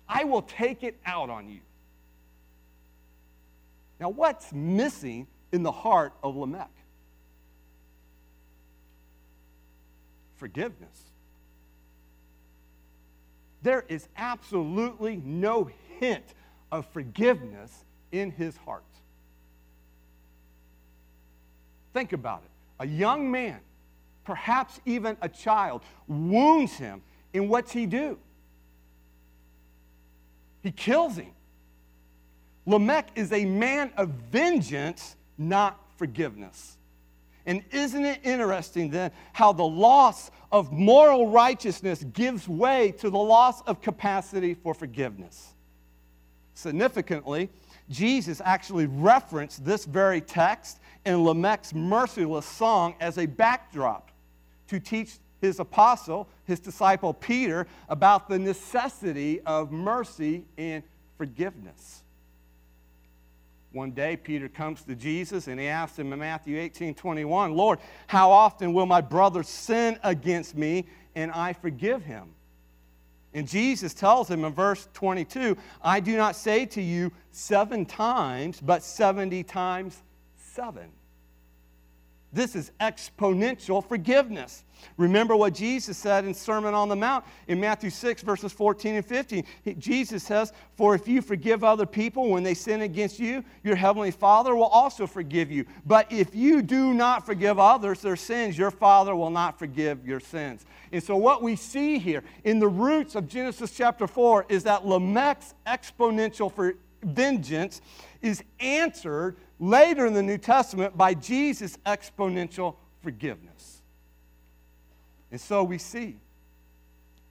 I 0.10 0.26
will 0.26 0.42
take 0.42 0.84
it 0.84 1.00
out 1.06 1.30
on 1.30 1.48
you. 1.48 1.62
Now, 4.02 4.10
what's 4.10 4.52
missing 4.52 5.28
in 5.56 5.64
the 5.64 5.72
heart 5.72 6.12
of 6.22 6.36
Lamech? 6.36 6.70
Forgiveness. 10.36 11.12
There 13.64 13.86
is 13.88 14.10
absolutely 14.18 15.16
no 15.24 15.70
hint 15.98 16.26
of 16.74 16.86
forgiveness 16.88 17.86
in 18.12 18.32
his 18.32 18.58
heart. 18.58 18.84
Think 21.94 22.12
about 22.12 22.44
it. 22.44 22.52
A 22.82 22.86
young 22.86 23.32
man, 23.32 23.62
perhaps 24.26 24.82
even 24.86 25.16
a 25.22 25.30
child, 25.30 25.84
wounds 26.10 26.74
him, 26.74 27.02
and 27.34 27.50
what's 27.50 27.72
he 27.72 27.86
do? 27.86 28.20
He 30.64 30.72
kills 30.72 31.16
him. 31.16 31.32
Lamech 32.66 33.08
is 33.16 33.32
a 33.32 33.46
man 33.46 33.94
of 33.96 34.10
vengeance, 34.10 35.16
not 35.38 35.80
forgiveness. 35.98 36.78
And 37.46 37.64
isn't 37.72 38.04
it 38.04 38.22
interesting 38.24 38.90
then 38.90 39.12
how 39.34 39.54
the 39.54 39.66
loss 39.66 40.32
of 40.52 40.72
moral 40.72 41.30
righteousness 41.30 42.04
gives 42.14 42.48
way 42.48 42.92
to 43.00 43.10
the 43.10 43.18
loss 43.18 43.62
of 43.64 43.82
capacity 43.82 44.56
for 44.56 44.74
forgiveness? 44.74 45.54
Significantly, 46.56 47.50
Jesus 47.90 48.42
actually 48.44 48.88
referenced 48.88 49.64
this 49.64 49.86
very 49.86 50.22
text 50.22 50.80
in 51.06 51.24
Lamech's 51.24 51.74
merciless 51.74 52.46
song 52.46 52.96
as 53.00 53.18
a 53.20 53.28
backdrop 53.28 54.10
to 54.68 54.80
teach 54.80 55.18
his 55.42 55.60
apostle 55.60 56.28
his 56.46 56.60
disciple 56.60 57.14
Peter 57.14 57.68
about 57.90 58.28
the 58.28 58.40
necessity 58.40 59.42
of 59.42 59.72
mercy 59.72 60.46
and 60.58 60.84
forgiveness. 61.18 62.04
One 63.76 63.92
day, 63.92 64.16
Peter 64.16 64.48
comes 64.48 64.84
to 64.84 64.96
Jesus 64.96 65.50
and 65.50 65.60
he 65.60 65.68
asks 65.68 66.00
him 66.00 66.14
in 66.14 66.20
Matthew 66.20 66.58
18 66.58 66.96
21, 66.96 67.54
Lord, 67.54 67.80
how 68.08 68.32
often 68.32 68.74
will 68.74 68.86
my 68.86 69.02
brother 69.02 69.44
sin 69.44 70.00
against 70.02 70.56
me 70.56 70.86
and 71.14 71.30
I 71.30 71.52
forgive 71.52 72.02
him? 72.02 72.30
And 73.34 73.46
Jesus 73.46 73.94
tells 73.94 74.30
him 74.32 74.46
in 74.46 74.54
verse 74.54 74.88
22, 74.94 75.58
I 75.82 76.00
do 76.00 76.16
not 76.16 76.38
say 76.38 76.66
to 76.68 76.82
you 76.82 77.12
seven 77.32 77.86
times, 77.86 78.62
but 78.62 78.82
70 78.82 79.44
times 79.44 80.02
seven. 80.38 80.90
This 82.36 82.54
is 82.54 82.74
exponential 82.82 83.82
forgiveness. 83.82 84.66
Remember 84.98 85.38
what 85.38 85.54
Jesus 85.54 85.98
said 85.98 86.26
in 86.26 86.34
Sermon 86.34 86.74
on 86.74 86.90
the 86.90 86.96
Mount 86.96 87.24
in 87.48 87.62
Matthew 87.62 87.90
6, 87.90 88.22
verses 88.24 88.52
14 88.52 88.96
and 88.96 89.06
15. 89.06 89.46
Jesus 89.78 90.22
says, 90.22 90.52
For 90.76 90.96
if 90.96 91.08
you 91.08 91.22
forgive 91.22 91.64
other 91.64 91.86
people 91.86 92.30
when 92.30 92.44
they 92.44 92.54
sin 92.54 92.82
against 92.82 93.20
you, 93.20 93.42
your 93.64 93.78
heavenly 93.78 94.12
Father 94.12 94.54
will 94.54 94.66
also 94.66 95.08
forgive 95.08 95.50
you. 95.50 95.66
But 95.86 96.12
if 96.12 96.36
you 96.36 96.62
do 96.62 96.94
not 96.94 97.26
forgive 97.26 97.58
others 97.58 98.02
their 98.02 98.18
sins, 98.18 98.58
your 98.58 98.70
Father 98.70 99.16
will 99.16 99.30
not 99.30 99.58
forgive 99.58 100.06
your 100.06 100.20
sins. 100.20 100.66
And 100.92 101.02
so, 101.02 101.16
what 101.16 101.42
we 101.42 101.56
see 101.56 102.00
here 102.00 102.22
in 102.44 102.60
the 102.60 102.68
roots 102.68 103.16
of 103.16 103.30
Genesis 103.30 103.72
chapter 103.72 104.08
4 104.08 104.48
is 104.50 104.64
that 104.64 104.86
Lamech's 104.86 105.54
exponential 105.66 106.52
for 106.52 106.74
vengeance 107.02 107.80
is 108.22 108.44
answered 108.60 109.38
later 109.60 110.06
in 110.06 110.14
the 110.14 110.24
New 110.24 110.38
Testament 110.38 110.98
by 110.98 111.14
Jesus' 111.14 111.78
exponential 111.86 112.76
forgiveness. 113.02 113.82
And 115.32 115.40
so 115.40 115.64
we 115.64 115.78
see 115.78 116.18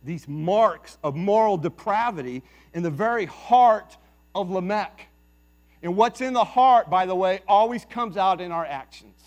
these 0.03 0.29
marks 0.29 0.99
of 1.03 1.17
moral 1.17 1.57
depravity 1.57 2.43
in 2.75 2.83
the 2.83 2.91
very 2.91 3.25
heart 3.25 3.97
of 4.35 4.51
Lamech. 4.51 5.09
And 5.83 5.97
what's 5.97 6.21
in 6.21 6.33
the 6.33 6.45
heart, 6.45 6.91
by 6.91 7.07
the 7.07 7.15
way, 7.15 7.41
always 7.49 7.85
comes 7.85 8.17
out 8.17 8.41
in 8.41 8.53
our 8.53 8.65
actions 8.65 9.21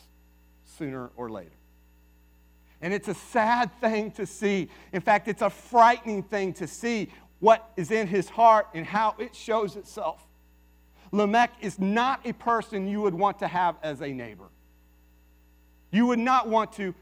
sooner 0.78 1.10
or 1.16 1.30
later. 1.30 1.50
And 2.82 2.94
it's 2.94 3.08
a 3.08 3.14
sad 3.14 3.72
thing 3.80 4.12
to 4.12 4.26
see. 4.26 4.70
In 4.94 5.02
fact, 5.02 5.28
it's 5.28 5.42
a 5.42 5.50
frightening 5.50 6.22
thing 6.22 6.54
to 6.54 6.68
see 6.68 7.10
what 7.40 7.72
is 7.76 7.92
in 7.92 8.08
his 8.08 8.30
heart 8.30 8.68
and 8.74 8.86
how 8.86 9.16
it 9.18 9.36
shows 9.36 9.76
itself. 9.76 10.27
Lamech 11.12 11.52
is 11.62 11.80
not 11.80 12.26
a 12.26 12.34
person 12.34 12.88
you 12.88 13.02
would 13.02 13.14
want 13.14 13.40
to 13.40 13.48
have 13.48 13.76
as 13.84 14.02
a 14.02 14.08
neighbor. 14.08 14.50
You 15.92 16.06
would 16.08 16.20
not 16.20 16.48
want 16.50 16.74
to 16.74 16.94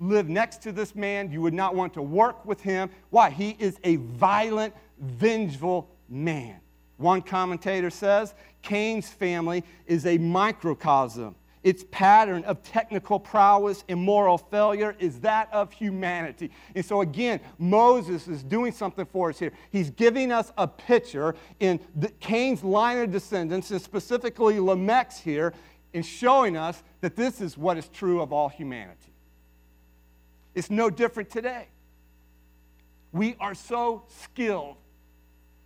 live 0.00 0.28
next 0.28 0.62
to 0.62 0.72
this 0.72 0.94
man. 0.94 1.30
You 1.32 1.40
would 1.42 1.54
not 1.54 1.74
want 1.74 1.94
to 1.94 2.02
work 2.02 2.44
with 2.44 2.60
him. 2.60 2.90
Why? 3.10 3.30
He 3.30 3.56
is 3.58 3.78
a 3.84 3.96
violent, 3.96 4.74
vengeful 4.98 5.88
man. 6.08 6.60
One 6.96 7.22
commentator 7.22 7.90
says 7.90 8.34
Cain's 8.62 9.08
family 9.08 9.64
is 9.86 10.06
a 10.06 10.18
microcosm 10.18 11.34
its 11.64 11.84
pattern 11.90 12.44
of 12.44 12.62
technical 12.62 13.18
prowess 13.18 13.84
and 13.88 13.98
moral 13.98 14.36
failure 14.38 14.94
is 14.98 15.18
that 15.20 15.52
of 15.52 15.72
humanity. 15.72 16.50
And 16.74 16.84
so, 16.84 17.00
again, 17.00 17.40
Moses 17.58 18.28
is 18.28 18.42
doing 18.42 18.70
something 18.70 19.06
for 19.06 19.30
us 19.30 19.38
here. 19.38 19.52
He's 19.72 19.90
giving 19.90 20.30
us 20.30 20.52
a 20.58 20.68
picture 20.68 21.34
in 21.58 21.80
Cain's 22.20 22.62
line 22.62 22.98
of 22.98 23.10
descendants, 23.10 23.70
and 23.70 23.80
specifically 23.80 24.56
Lamech's 24.56 25.18
here, 25.18 25.54
in 25.94 26.02
showing 26.02 26.56
us 26.56 26.82
that 27.00 27.16
this 27.16 27.40
is 27.40 27.56
what 27.56 27.78
is 27.78 27.88
true 27.88 28.20
of 28.20 28.32
all 28.32 28.48
humanity. 28.48 29.14
It's 30.54 30.70
no 30.70 30.90
different 30.90 31.30
today. 31.30 31.68
We 33.12 33.36
are 33.40 33.54
so 33.54 34.04
skilled 34.22 34.76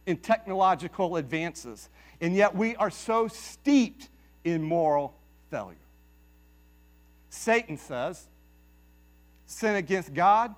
in 0.06 0.18
technological 0.18 1.16
advances, 1.16 1.88
and 2.20 2.36
yet 2.36 2.54
we 2.54 2.76
are 2.76 2.90
so 2.90 3.26
steeped 3.26 4.10
in 4.44 4.62
moral 4.62 5.14
failure. 5.50 5.76
Satan 7.30 7.76
says, 7.76 8.26
sin 9.46 9.76
against 9.76 10.14
God, 10.14 10.54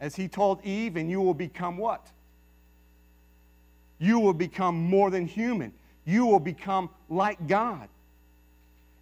as 0.00 0.16
he 0.16 0.28
told 0.28 0.64
Eve, 0.64 0.96
and 0.96 1.10
you 1.10 1.20
will 1.20 1.34
become 1.34 1.76
what? 1.76 2.06
You 3.98 4.18
will 4.18 4.32
become 4.32 4.76
more 4.76 5.10
than 5.10 5.26
human. 5.26 5.72
You 6.04 6.24
will 6.26 6.40
become 6.40 6.88
like 7.08 7.46
God. 7.46 7.88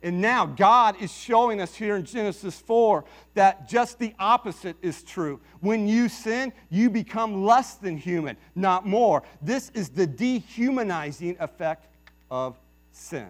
And 0.02 0.20
now 0.20 0.46
God 0.46 1.00
is 1.00 1.12
showing 1.12 1.60
us 1.60 1.74
here 1.74 1.96
in 1.96 2.04
Genesis 2.04 2.58
4 2.60 3.04
that 3.34 3.68
just 3.68 3.98
the 3.98 4.14
opposite 4.18 4.76
is 4.80 5.02
true. 5.02 5.40
When 5.60 5.88
you 5.88 6.08
sin, 6.08 6.52
you 6.70 6.88
become 6.88 7.44
less 7.44 7.74
than 7.74 7.96
human, 7.96 8.36
not 8.54 8.86
more. 8.86 9.24
This 9.42 9.70
is 9.74 9.88
the 9.88 10.06
dehumanizing 10.06 11.36
effect 11.40 11.86
of 12.30 12.56
sin, 12.92 13.28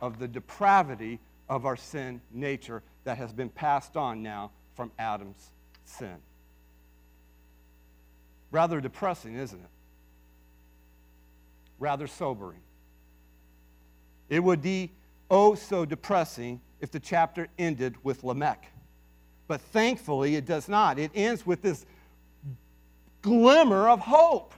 of 0.00 0.18
the 0.18 0.28
depravity 0.28 1.18
of 1.50 1.66
our 1.66 1.76
sin 1.76 2.20
nature 2.32 2.82
that 3.04 3.18
has 3.18 3.32
been 3.32 3.48
passed 3.48 3.96
on 3.96 4.22
now 4.22 4.50
from 4.74 4.90
Adam's 4.98 5.50
sin. 5.84 6.16
Rather 8.50 8.80
depressing, 8.80 9.36
isn't 9.36 9.60
it? 9.60 9.70
Rather 11.78 12.06
sobering. 12.06 12.60
It 14.28 14.40
would 14.40 14.62
be 14.62 14.90
oh 15.30 15.54
so 15.54 15.84
depressing 15.84 16.60
if 16.80 16.90
the 16.90 17.00
chapter 17.00 17.48
ended 17.58 17.96
with 18.02 18.24
Lamech. 18.24 18.66
But 19.48 19.60
thankfully, 19.60 20.36
it 20.36 20.46
does 20.46 20.68
not. 20.68 20.98
It 20.98 21.10
ends 21.14 21.44
with 21.44 21.62
this 21.62 21.84
glimmer 23.22 23.88
of 23.88 24.00
hope. 24.00 24.54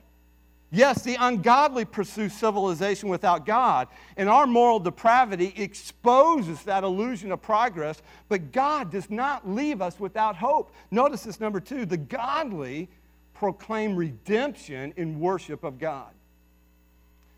Yes, 0.75 1.03
the 1.03 1.17
ungodly 1.21 1.85
pursue 1.85 2.31
civilization 2.31 3.11
without 3.11 3.45
God, 3.45 3.89
and 4.17 4.27
our 4.27 4.47
moral 4.47 4.81
depravity 4.81 5.53
exposes 5.55 6.63
that 6.63 6.83
illusion 6.83 7.31
of 7.31 7.43
progress, 7.43 8.01
but 8.31 8.53
God 8.53 8.91
does 8.91 9.11
not 9.11 9.47
leave 9.47 9.83
us 9.83 10.01
without 10.01 10.35
hope. 10.35 10.73
Notice 10.91 11.25
this 11.25 11.41
number 11.41 11.61
two 11.61 11.85
the 11.85 11.99
godly 11.99 12.89
proclaim 13.35 13.95
redemption 13.95 14.95
in 14.97 15.21
worship 15.21 15.63
of 15.63 15.79
God. 15.79 16.09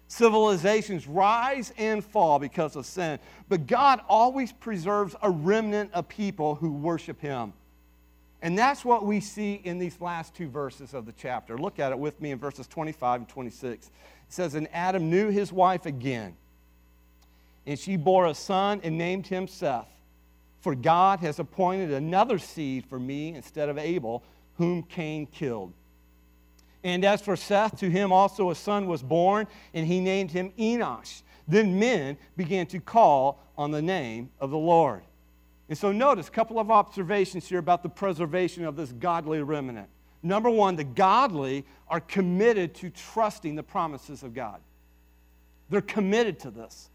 Civilizations 0.07 1.09
rise 1.09 1.73
and 1.77 2.05
fall 2.05 2.39
because 2.39 2.77
of 2.77 2.87
sin, 2.87 3.19
but 3.49 3.67
God 3.67 4.01
always 4.09 4.53
preserves 4.53 5.17
a 5.23 5.31
remnant 5.31 5.93
of 5.93 6.09
people 6.09 6.55
who 6.55 6.71
worship 6.73 7.21
Him. 7.21 7.53
And 8.45 8.59
that's 8.59 8.85
what 8.85 9.07
we 9.07 9.21
see 9.21 9.55
in 9.65 9.79
these 9.79 9.99
last 10.03 10.35
two 10.35 10.51
verses 10.51 10.93
of 10.93 11.07
the 11.07 11.13
chapter. 11.13 11.57
Look 11.57 11.79
at 11.79 11.93
it 11.93 11.99
with 11.99 12.21
me 12.21 12.31
in 12.31 12.39
verses 12.39 12.67
25 12.67 13.21
and 13.23 13.29
26. 13.29 13.87
It 13.87 13.93
says, 14.29 14.55
And 14.55 14.69
Adam 14.71 15.09
knew 15.09 15.31
his 15.31 15.51
wife 15.51 15.87
again, 15.87 16.37
and 17.67 17.79
she 17.79 17.97
bore 17.97 18.27
a 18.27 18.35
son 18.35 18.83
and 18.85 18.99
named 18.99 19.27
him 19.27 19.49
Seth. 19.49 19.89
For 20.61 20.75
God 20.75 21.21
has 21.21 21.39
appointed 21.39 21.91
another 21.91 22.39
seed 22.39 22.85
for 22.85 22.99
me 22.99 23.35
instead 23.35 23.71
of 23.71 23.79
Abel, 23.79 24.23
whom 24.59 24.83
Cain 24.83 25.25
killed. 25.25 25.73
And 26.83 27.03
as 27.03 27.23
for 27.23 27.37
Seth, 27.37 27.79
to 27.79 27.89
him 27.89 28.13
also 28.13 28.51
a 28.51 28.55
son 28.55 28.87
was 28.87 29.03
born, 29.03 29.47
and 29.73 29.87
he 29.87 30.01
named 30.01 30.31
him 30.31 30.53
Enosh. 30.59 31.23
Then 31.49 31.79
men 31.79 32.19
began 32.37 32.67
to 32.67 32.79
call 32.79 33.41
on 33.57 33.71
the 33.71 33.81
name 33.81 34.29
of 34.39 34.51
the 34.51 34.59
Lord. 34.59 35.03
And 35.69 35.79
so 35.79 35.93
notice 35.93 36.29
a 36.29 36.31
couple 36.31 36.59
of 36.59 36.71
observations 36.71 37.49
here 37.49 37.59
about 37.59 37.83
the 37.83 37.89
preservation 37.89 38.65
of 38.65 38.77
this 38.77 38.93
godly 38.93 39.43
remnant. 39.43 39.89
Number 40.23 40.51
one, 40.51 40.77
the 40.77 40.85
godly 40.85 41.65
are 41.89 42.01
committed 42.01 42.75
to 42.77 42.91
trusting 42.91 43.55
the 43.55 43.63
promises 43.63 44.23
of 44.23 44.35
God. 44.35 44.61
They're 45.71 45.81
committed 45.81 46.39
to 46.41 46.51
this. 46.51 46.91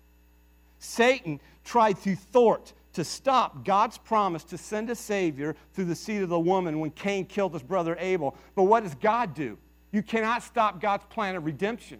Satan 0.80 1.40
tried 1.64 2.02
to 2.04 2.16
thwart, 2.16 2.74
to 2.94 3.04
stop 3.04 3.66
God's 3.66 3.98
promise 3.98 4.44
to 4.46 4.58
send 4.58 4.90
a 4.90 4.96
Savior 4.96 5.56
through 5.74 5.86
the 5.86 5.96
seed 5.96 6.22
of 6.22 6.30
the 6.30 6.40
woman 6.40 6.80
when 6.80 6.92
Cain 6.92 7.26
killed 7.26 7.54
his 7.54 7.64
brother 7.64 7.96
Abel. 8.00 8.36
But 8.56 8.64
what 8.64 8.84
does 8.84 8.96
God 8.96 9.34
do? 9.34 9.58
You 9.92 10.02
cannot 10.04 10.44
stop 10.44 10.80
God's 10.80 11.06
plan 11.06 11.36
of 11.36 11.46
redemption. 11.46 12.00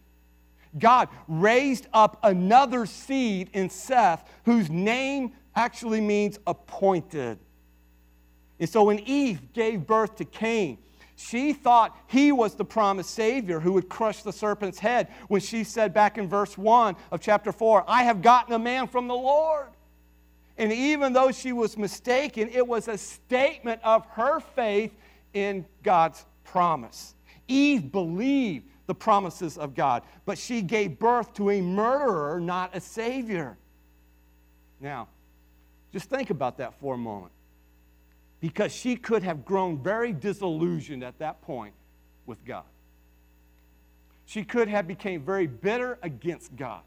God 0.78 1.10
raised 1.28 1.88
up 1.94 2.20
another 2.24 2.86
seed 2.86 3.50
in 3.54 3.70
Seth 3.70 4.30
whose 4.46 4.70
name 4.70 5.34
actually 5.60 6.00
means 6.00 6.40
appointed. 6.48 7.38
And 8.62 8.70
so 8.70 8.86
when 8.86 9.00
Eve 9.00 9.52
gave 9.52 9.86
birth 9.86 10.16
to 10.16 10.26
Cain, 10.26 10.78
she 11.18 11.52
thought 11.52 11.98
he 12.08 12.32
was 12.32 12.56
the 12.56 12.64
promised 12.64 13.10
Savior 13.10 13.60
who 13.60 13.74
would 13.74 13.90
crush 13.90 14.24
the 14.24 14.32
serpent's 14.32 14.80
head 14.80 15.10
when 15.28 15.42
she 15.42 15.66
said 15.66 15.94
back 15.94 16.18
in 16.18 16.30
verse 16.30 16.58
1 16.58 16.96
of 17.12 17.20
chapter 17.20 17.52
4, 17.52 17.84
I 17.90 18.04
have 18.04 18.22
gotten 18.22 18.54
a 18.54 18.60
man 18.60 18.88
from 18.88 19.10
the 19.10 19.16
Lord. 19.16 19.68
And 20.58 20.72
even 20.72 21.12
though 21.12 21.32
she 21.34 21.52
was 21.52 21.78
mistaken, 21.78 22.50
it 22.54 22.66
was 22.66 22.88
a 22.88 22.98
statement 22.98 23.82
of 23.84 24.06
her 24.12 24.40
faith 24.40 24.96
in 25.34 25.66
God's 25.84 26.26
promise. 26.46 27.16
Eve 27.50 27.92
believed 27.92 28.66
the 28.88 28.96
promises 28.96 29.58
of 29.58 29.76
God, 29.76 30.04
but 30.26 30.38
she 30.38 30.62
gave 30.62 31.00
birth 31.00 31.34
to 31.34 31.50
a 31.50 31.60
murderer, 31.60 32.40
not 32.40 32.74
a 32.74 32.80
Savior. 32.80 33.58
Now, 34.80 35.10
just 35.92 36.10
think 36.10 36.30
about 36.30 36.58
that 36.58 36.80
for 36.80 36.94
a 36.96 36.98
moment. 36.98 37.32
because 38.40 38.72
she 38.72 38.96
could 38.96 39.24
have 39.24 39.44
grown 39.46 39.78
very 39.82 40.14
disillusioned 40.14 41.04
at 41.04 41.20
that 41.20 41.42
point 41.42 41.74
with 42.26 42.44
God. 42.46 42.64
She 44.26 44.44
could 44.44 44.68
have 44.68 44.88
become 44.88 45.22
very 45.22 45.48
bitter 45.48 45.98
against 46.02 46.56
God. 46.56 46.82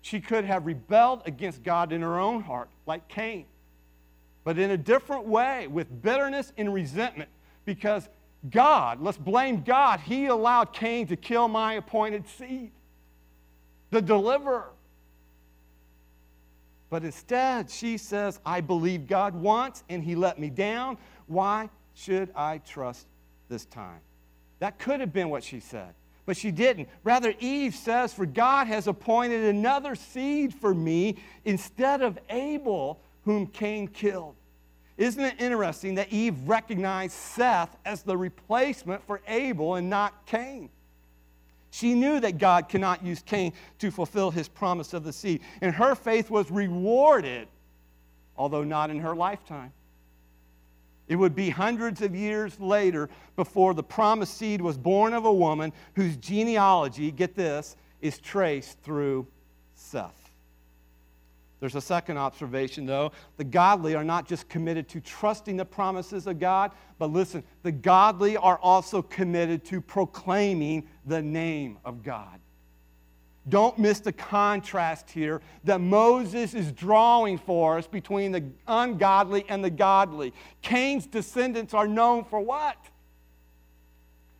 She 0.00 0.20
could 0.20 0.44
have 0.44 0.66
rebelled 0.66 1.22
against 1.26 1.62
God 1.62 1.92
in 1.92 2.00
her 2.02 2.18
own 2.18 2.42
heart, 2.42 2.68
like 2.86 3.06
Cain, 3.08 3.44
but 4.44 4.58
in 4.58 4.70
a 4.70 4.76
different 4.76 5.26
way, 5.26 5.66
with 5.68 6.02
bitterness 6.02 6.52
and 6.56 6.72
resentment, 6.72 7.28
because 7.64 8.08
God, 8.50 9.00
let's 9.00 9.18
blame 9.18 9.62
God, 9.62 10.00
He 10.00 10.26
allowed 10.26 10.72
Cain 10.72 11.06
to 11.08 11.16
kill 11.16 11.46
my 11.48 11.74
appointed 11.74 12.28
seed, 12.28 12.72
the 13.90 14.00
deliverer. 14.02 14.70
But 16.92 17.04
instead, 17.04 17.70
she 17.70 17.96
says, 17.96 18.38
I 18.44 18.60
believe 18.60 19.06
God 19.06 19.34
once 19.34 19.82
and 19.88 20.04
He 20.04 20.14
let 20.14 20.38
me 20.38 20.50
down. 20.50 20.98
Why 21.26 21.70
should 21.94 22.28
I 22.36 22.58
trust 22.58 23.06
this 23.48 23.64
time? 23.64 24.00
That 24.58 24.78
could 24.78 25.00
have 25.00 25.10
been 25.10 25.30
what 25.30 25.42
she 25.42 25.58
said, 25.58 25.94
but 26.26 26.36
she 26.36 26.50
didn't. 26.50 26.90
Rather, 27.02 27.32
Eve 27.40 27.74
says, 27.74 28.12
For 28.12 28.26
God 28.26 28.66
has 28.66 28.88
appointed 28.88 29.42
another 29.42 29.94
seed 29.94 30.52
for 30.52 30.74
me 30.74 31.16
instead 31.46 32.02
of 32.02 32.18
Abel, 32.28 33.00
whom 33.24 33.46
Cain 33.46 33.88
killed. 33.88 34.34
Isn't 34.98 35.24
it 35.24 35.40
interesting 35.40 35.94
that 35.94 36.12
Eve 36.12 36.36
recognized 36.46 37.14
Seth 37.14 37.74
as 37.86 38.02
the 38.02 38.18
replacement 38.18 39.02
for 39.06 39.22
Abel 39.26 39.76
and 39.76 39.88
not 39.88 40.26
Cain? 40.26 40.68
She 41.72 41.94
knew 41.94 42.20
that 42.20 42.36
God 42.36 42.68
cannot 42.68 43.02
use 43.02 43.22
Cain 43.22 43.54
to 43.78 43.90
fulfill 43.90 44.30
his 44.30 44.46
promise 44.46 44.92
of 44.92 45.04
the 45.04 45.12
seed. 45.12 45.40
And 45.62 45.74
her 45.74 45.94
faith 45.94 46.28
was 46.28 46.50
rewarded, 46.50 47.48
although 48.36 48.62
not 48.62 48.90
in 48.90 49.00
her 49.00 49.16
lifetime. 49.16 49.72
It 51.08 51.16
would 51.16 51.34
be 51.34 51.48
hundreds 51.48 52.02
of 52.02 52.14
years 52.14 52.60
later 52.60 53.08
before 53.36 53.72
the 53.72 53.82
promised 53.82 54.36
seed 54.36 54.60
was 54.60 54.76
born 54.76 55.14
of 55.14 55.24
a 55.24 55.32
woman 55.32 55.72
whose 55.94 56.18
genealogy, 56.18 57.10
get 57.10 57.34
this, 57.34 57.74
is 58.02 58.18
traced 58.18 58.78
through 58.82 59.26
Seth. 59.74 60.21
There's 61.62 61.76
a 61.76 61.80
second 61.80 62.18
observation, 62.18 62.86
though. 62.86 63.12
The 63.36 63.44
godly 63.44 63.94
are 63.94 64.02
not 64.02 64.26
just 64.26 64.48
committed 64.48 64.88
to 64.88 65.00
trusting 65.00 65.56
the 65.56 65.64
promises 65.64 66.26
of 66.26 66.40
God, 66.40 66.72
but 66.98 67.12
listen, 67.12 67.44
the 67.62 67.70
godly 67.70 68.36
are 68.36 68.58
also 68.58 69.00
committed 69.00 69.64
to 69.66 69.80
proclaiming 69.80 70.88
the 71.06 71.22
name 71.22 71.78
of 71.84 72.02
God. 72.02 72.40
Don't 73.48 73.78
miss 73.78 74.00
the 74.00 74.10
contrast 74.10 75.08
here 75.08 75.40
that 75.62 75.80
Moses 75.80 76.52
is 76.52 76.72
drawing 76.72 77.38
for 77.38 77.78
us 77.78 77.86
between 77.86 78.32
the 78.32 78.42
ungodly 78.66 79.44
and 79.48 79.62
the 79.62 79.70
godly. 79.70 80.34
Cain's 80.62 81.06
descendants 81.06 81.74
are 81.74 81.86
known 81.86 82.24
for 82.24 82.40
what? 82.40 82.76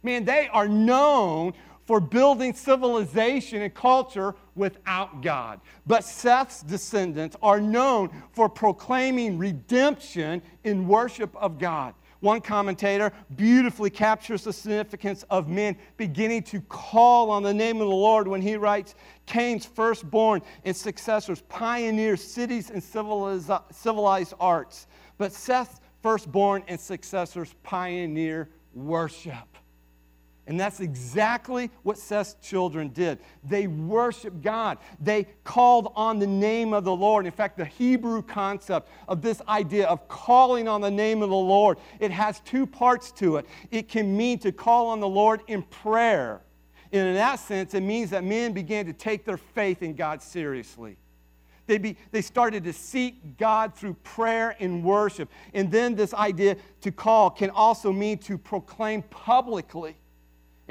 Man, 0.02 0.24
they 0.24 0.48
are 0.48 0.66
known 0.66 1.54
for 1.86 2.00
building 2.00 2.52
civilization 2.52 3.62
and 3.62 3.72
culture 3.72 4.34
without 4.55 5.22
God. 5.22 5.61
But 5.86 6.05
Seth's 6.05 6.62
descendants 6.62 7.36
are 7.42 7.61
known 7.61 8.11
for 8.32 8.48
proclaiming 8.48 9.38
redemption 9.38 10.42
in 10.64 10.86
worship 10.86 11.34
of 11.36 11.59
God. 11.59 11.94
One 12.20 12.40
commentator 12.40 13.12
beautifully 13.34 13.90
captures 13.90 14.44
the 14.44 14.53
significance 14.53 15.24
of 15.28 15.48
men 15.48 15.76
beginning 15.96 16.44
to 16.44 16.61
call 16.61 17.30
on 17.32 17.42
the 17.42 17.53
name 17.53 17.80
of 17.80 17.88
the 17.88 17.94
Lord 17.94 18.28
when 18.28 18.40
he 18.40 18.55
writes 18.55 18.94
Cain's 19.26 19.66
firstborn 19.66 20.40
and 20.64 20.76
successors 20.76 21.42
pioneer 21.48 22.16
cities 22.16 22.70
and 22.70 22.80
civilized 22.80 24.34
arts, 24.38 24.86
but 25.18 25.32
Seth's 25.32 25.80
firstborn 26.00 26.62
and 26.68 26.78
successors 26.78 27.57
pioneer 27.64 28.50
worship. 28.72 29.59
And 30.47 30.59
that's 30.59 30.80
exactly 30.80 31.70
what 31.84 31.99
Seth's 31.99 32.34
children 32.43 32.88
did. 32.88 33.20
They 33.45 33.68
worshiped 33.68 34.43
God. 34.43 34.78
They 35.01 35.28
called 35.45 35.93
on 35.95 36.18
the 36.18 36.26
name 36.26 36.74
of 36.74 36.82
the 36.82 36.95
Lord. 36.95 37.26
In 37.26 37.32
fact, 37.32 37.57
the 37.57 37.64
Hebrew 37.64 38.22
concept 38.22 38.88
of 39.07 39.22
this 39.22 39.40
idea 39.47 39.86
of 39.86 40.09
calling 40.09 40.66
on 40.66 40.80
the 40.80 40.90
name 40.90 41.22
of 41.22 41.30
the 41.30 41.36
Lord, 41.36 41.78
it 42.01 42.11
has 42.11 42.40
two 42.40 42.66
parts 42.66 43.12
to 43.12 43.36
it. 43.36 43.47
It 43.70 43.88
can 43.88 44.16
mean 44.16 44.40
to 44.40 44.51
call 44.51 44.88
on 44.88 44.99
the 44.99 45.09
Lord 45.09 45.43
in 45.47 45.62
prayer. 45.62 46.43
And 46.90 47.09
in 47.09 47.14
that 47.14 47.36
sense, 47.36 47.72
it 47.74 47.82
means 47.82 48.11
that 48.11 48.24
men 48.24 48.53
began 48.53 48.84
to 48.86 48.93
take 48.93 49.24
their 49.24 49.36
faith 49.36 49.82
in 49.82 49.95
God 49.95 50.20
seriously. 50.22 50.97
They, 51.66 51.78
be, 51.78 51.97
they 52.11 52.20
started 52.20 52.64
to 52.64 52.72
seek 52.72 53.38
God 53.38 53.74
through 53.76 53.95
prayer 54.03 54.57
and 54.59 54.82
worship. 54.82 55.30
And 55.55 55.70
then 55.70 55.95
this 55.95 56.12
idea 56.12 56.57
to 56.80 56.90
call 56.90 57.30
can 57.30 57.51
also 57.51 57.93
mean 57.93 58.18
to 58.18 58.36
proclaim 58.36 59.03
publicly 59.03 59.97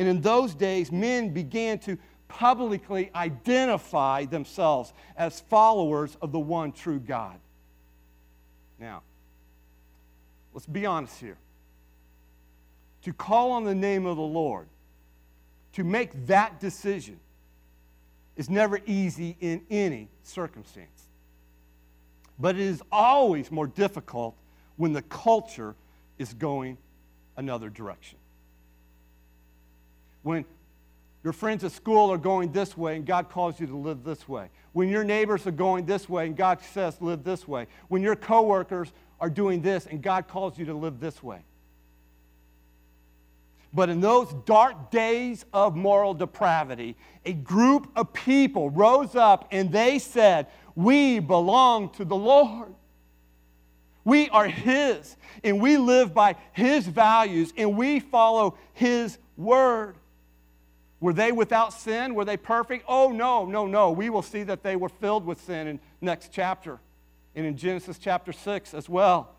and 0.02 0.10
in 0.10 0.22
those 0.22 0.56
days, 0.56 0.92
men 0.92 1.30
began 1.30 1.78
to 1.78 1.96
publicly 2.28 3.12
identify 3.14 4.26
themselves 4.26 4.94
as 5.16 5.42
followers 5.42 6.18
of 6.24 6.32
the 6.32 6.40
one 6.40 6.72
true 6.72 7.00
God. 7.00 7.40
Now, 8.80 9.04
let's 10.56 10.66
be 10.66 10.88
honest 10.88 11.20
here. 11.20 11.38
To 13.04 13.14
call 13.14 13.52
on 13.52 13.64
the 13.64 13.76
name 13.76 14.08
of 14.08 14.18
the 14.18 14.24
Lord, 14.24 14.66
to 15.74 15.84
make 15.84 16.26
that 16.26 16.60
decision, 16.60 17.20
is 18.36 18.50
never 18.50 18.80
easy 18.88 19.38
in 19.40 19.62
any 19.70 20.10
circumstance. 20.24 21.10
But 22.40 22.56
it 22.56 22.62
is 22.62 22.82
always 22.92 23.52
more 23.52 23.68
difficult 23.68 24.36
when 24.78 24.94
the 24.94 25.04
culture 25.04 25.76
is 26.18 26.34
going 26.34 26.80
another 27.38 27.70
direction 27.70 28.18
when 30.24 30.46
your 31.24 31.34
friends 31.34 31.64
at 31.64 31.72
school 31.72 32.12
are 32.12 32.18
going 32.18 32.52
this 32.52 32.76
way 32.76 32.96
and 32.96 33.06
God 33.06 33.30
calls 33.30 33.60
you 33.60 33.68
to 33.68 33.78
live 33.78 34.04
this 34.04 34.28
way. 34.28 34.50
When 34.74 34.90
your 34.90 35.04
neighbors 35.04 35.46
are 35.46 35.52
going 35.52 35.86
this 35.86 36.10
way 36.10 36.26
and 36.26 36.36
God 36.36 36.60
says 36.74 37.00
live 37.02 37.24
this 37.24 37.48
way. 37.48 37.68
When 37.90 38.02
your 38.02 38.16
coworkers 38.16 38.92
are 39.20 39.30
doing 39.30 39.62
this 39.62 39.86
and 39.86 40.02
God 40.02 40.28
calls 40.28 40.58
you 40.58 40.66
to 40.66 40.74
live 40.74 41.00
this 41.00 41.22
way. 41.22 41.44
But 43.74 43.90
in 43.90 44.02
those 44.02 44.34
dark 44.46 44.92
days 44.92 45.46
of 45.54 45.76
moral 45.76 46.14
depravity, 46.14 46.98
a 47.26 47.34
group 47.34 47.90
of 47.96 48.12
people 48.12 48.70
rose 48.70 49.16
up 49.16 49.48
and 49.52 49.72
they 49.72 50.00
said, 50.00 50.48
We 50.76 51.20
belong 51.20 51.92
to 51.92 52.04
the 52.04 52.16
Lord. 52.16 52.74
We 54.04 54.30
are 54.30 54.48
His, 54.48 55.16
and 55.44 55.62
we 55.62 55.78
live 55.78 56.14
by 56.14 56.36
His 56.54 56.88
values, 56.88 57.54
and 57.56 57.78
we 57.78 58.00
follow 58.00 58.58
His 58.74 59.18
word. 59.38 59.96
Were 61.02 61.14
they 61.14 61.32
without 61.32 61.74
sin? 61.74 62.14
Were 62.14 62.24
they 62.24 62.38
perfect? 62.38 62.86
Oh, 62.88 63.12
no, 63.12 63.44
no, 63.46 63.66
no. 63.66 63.92
We 63.92 64.10
will 64.10 64.22
see 64.22 64.44
that 64.44 64.64
they 64.64 64.76
were 64.76 64.90
filled 64.90 65.26
with 65.26 65.42
sin 65.42 65.68
in 65.68 65.80
next 66.00 66.32
chapter 66.32 66.80
and 67.36 67.46
in 67.46 67.58
Genesis 67.58 67.98
chapter 67.98 68.32
6 68.32 68.74
as 68.74 68.88
well. 68.88 69.36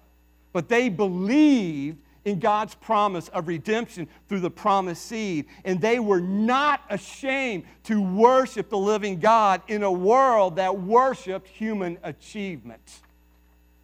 But 0.52 0.68
they 0.68 0.88
believed 0.88 1.98
in 2.24 2.40
God's 2.40 2.74
promise 2.74 3.28
of 3.28 3.48
redemption 3.48 4.08
through 4.28 4.40
the 4.40 4.50
promised 4.50 5.06
seed. 5.06 5.46
And 5.64 5.80
they 5.80 5.98
were 5.98 6.20
not 6.20 6.82
ashamed 6.90 7.64
to 7.84 8.02
worship 8.02 8.68
the 8.68 8.78
living 8.78 9.20
God 9.20 9.62
in 9.68 9.82
a 9.82 9.92
world 9.92 10.56
that 10.56 10.80
worshiped 10.80 11.48
human 11.48 11.98
achievement. 12.02 13.02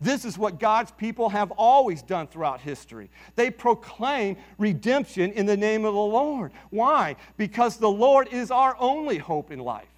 This 0.00 0.24
is 0.24 0.38
what 0.38 0.60
God's 0.60 0.92
people 0.92 1.28
have 1.30 1.50
always 1.52 2.02
done 2.02 2.28
throughout 2.28 2.60
history. 2.60 3.10
They 3.34 3.50
proclaim 3.50 4.36
redemption 4.56 5.32
in 5.32 5.46
the 5.46 5.56
name 5.56 5.84
of 5.84 5.94
the 5.94 6.00
Lord. 6.00 6.52
Why? 6.70 7.16
Because 7.36 7.78
the 7.78 7.90
Lord 7.90 8.28
is 8.28 8.50
our 8.50 8.76
only 8.78 9.18
hope 9.18 9.50
in 9.50 9.58
life. 9.58 9.88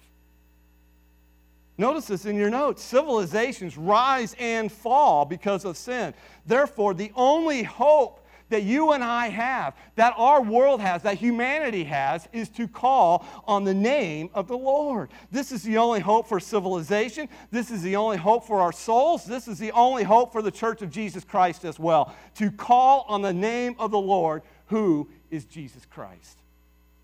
Notice 1.77 2.05
this 2.07 2.25
in 2.25 2.35
your 2.35 2.49
notes. 2.49 2.83
Civilizations 2.83 3.77
rise 3.77 4.35
and 4.39 4.71
fall 4.71 5.25
because 5.25 5.65
of 5.65 5.77
sin. 5.77 6.13
Therefore, 6.45 6.93
the 6.93 7.11
only 7.15 7.63
hope 7.63 8.20
that 8.51 8.63
you 8.63 8.91
and 8.91 9.03
I 9.03 9.27
have, 9.29 9.75
that 9.95 10.13
our 10.15 10.41
world 10.41 10.79
has, 10.79 11.01
that 11.01 11.17
humanity 11.17 11.83
has, 11.85 12.27
is 12.31 12.47
to 12.49 12.67
call 12.67 13.25
on 13.47 13.63
the 13.63 13.73
name 13.73 14.29
of 14.33 14.47
the 14.47 14.57
Lord. 14.57 15.09
This 15.31 15.51
is 15.51 15.63
the 15.63 15.77
only 15.77 15.99
hope 15.99 16.27
for 16.27 16.39
civilization. 16.39 17.27
This 17.49 17.71
is 17.71 17.81
the 17.81 17.95
only 17.95 18.17
hope 18.17 18.45
for 18.45 18.61
our 18.61 18.71
souls. 18.71 19.25
This 19.25 19.47
is 19.47 19.57
the 19.57 19.71
only 19.71 20.03
hope 20.03 20.31
for 20.31 20.41
the 20.41 20.51
church 20.51 20.81
of 20.81 20.91
Jesus 20.91 21.23
Christ 21.23 21.65
as 21.65 21.79
well. 21.79 22.13
To 22.35 22.51
call 22.51 23.05
on 23.07 23.21
the 23.21 23.33
name 23.33 23.75
of 23.79 23.91
the 23.91 23.99
Lord, 23.99 24.43
who 24.67 25.09
is 25.31 25.45
Jesus 25.45 25.85
Christ. 25.85 26.37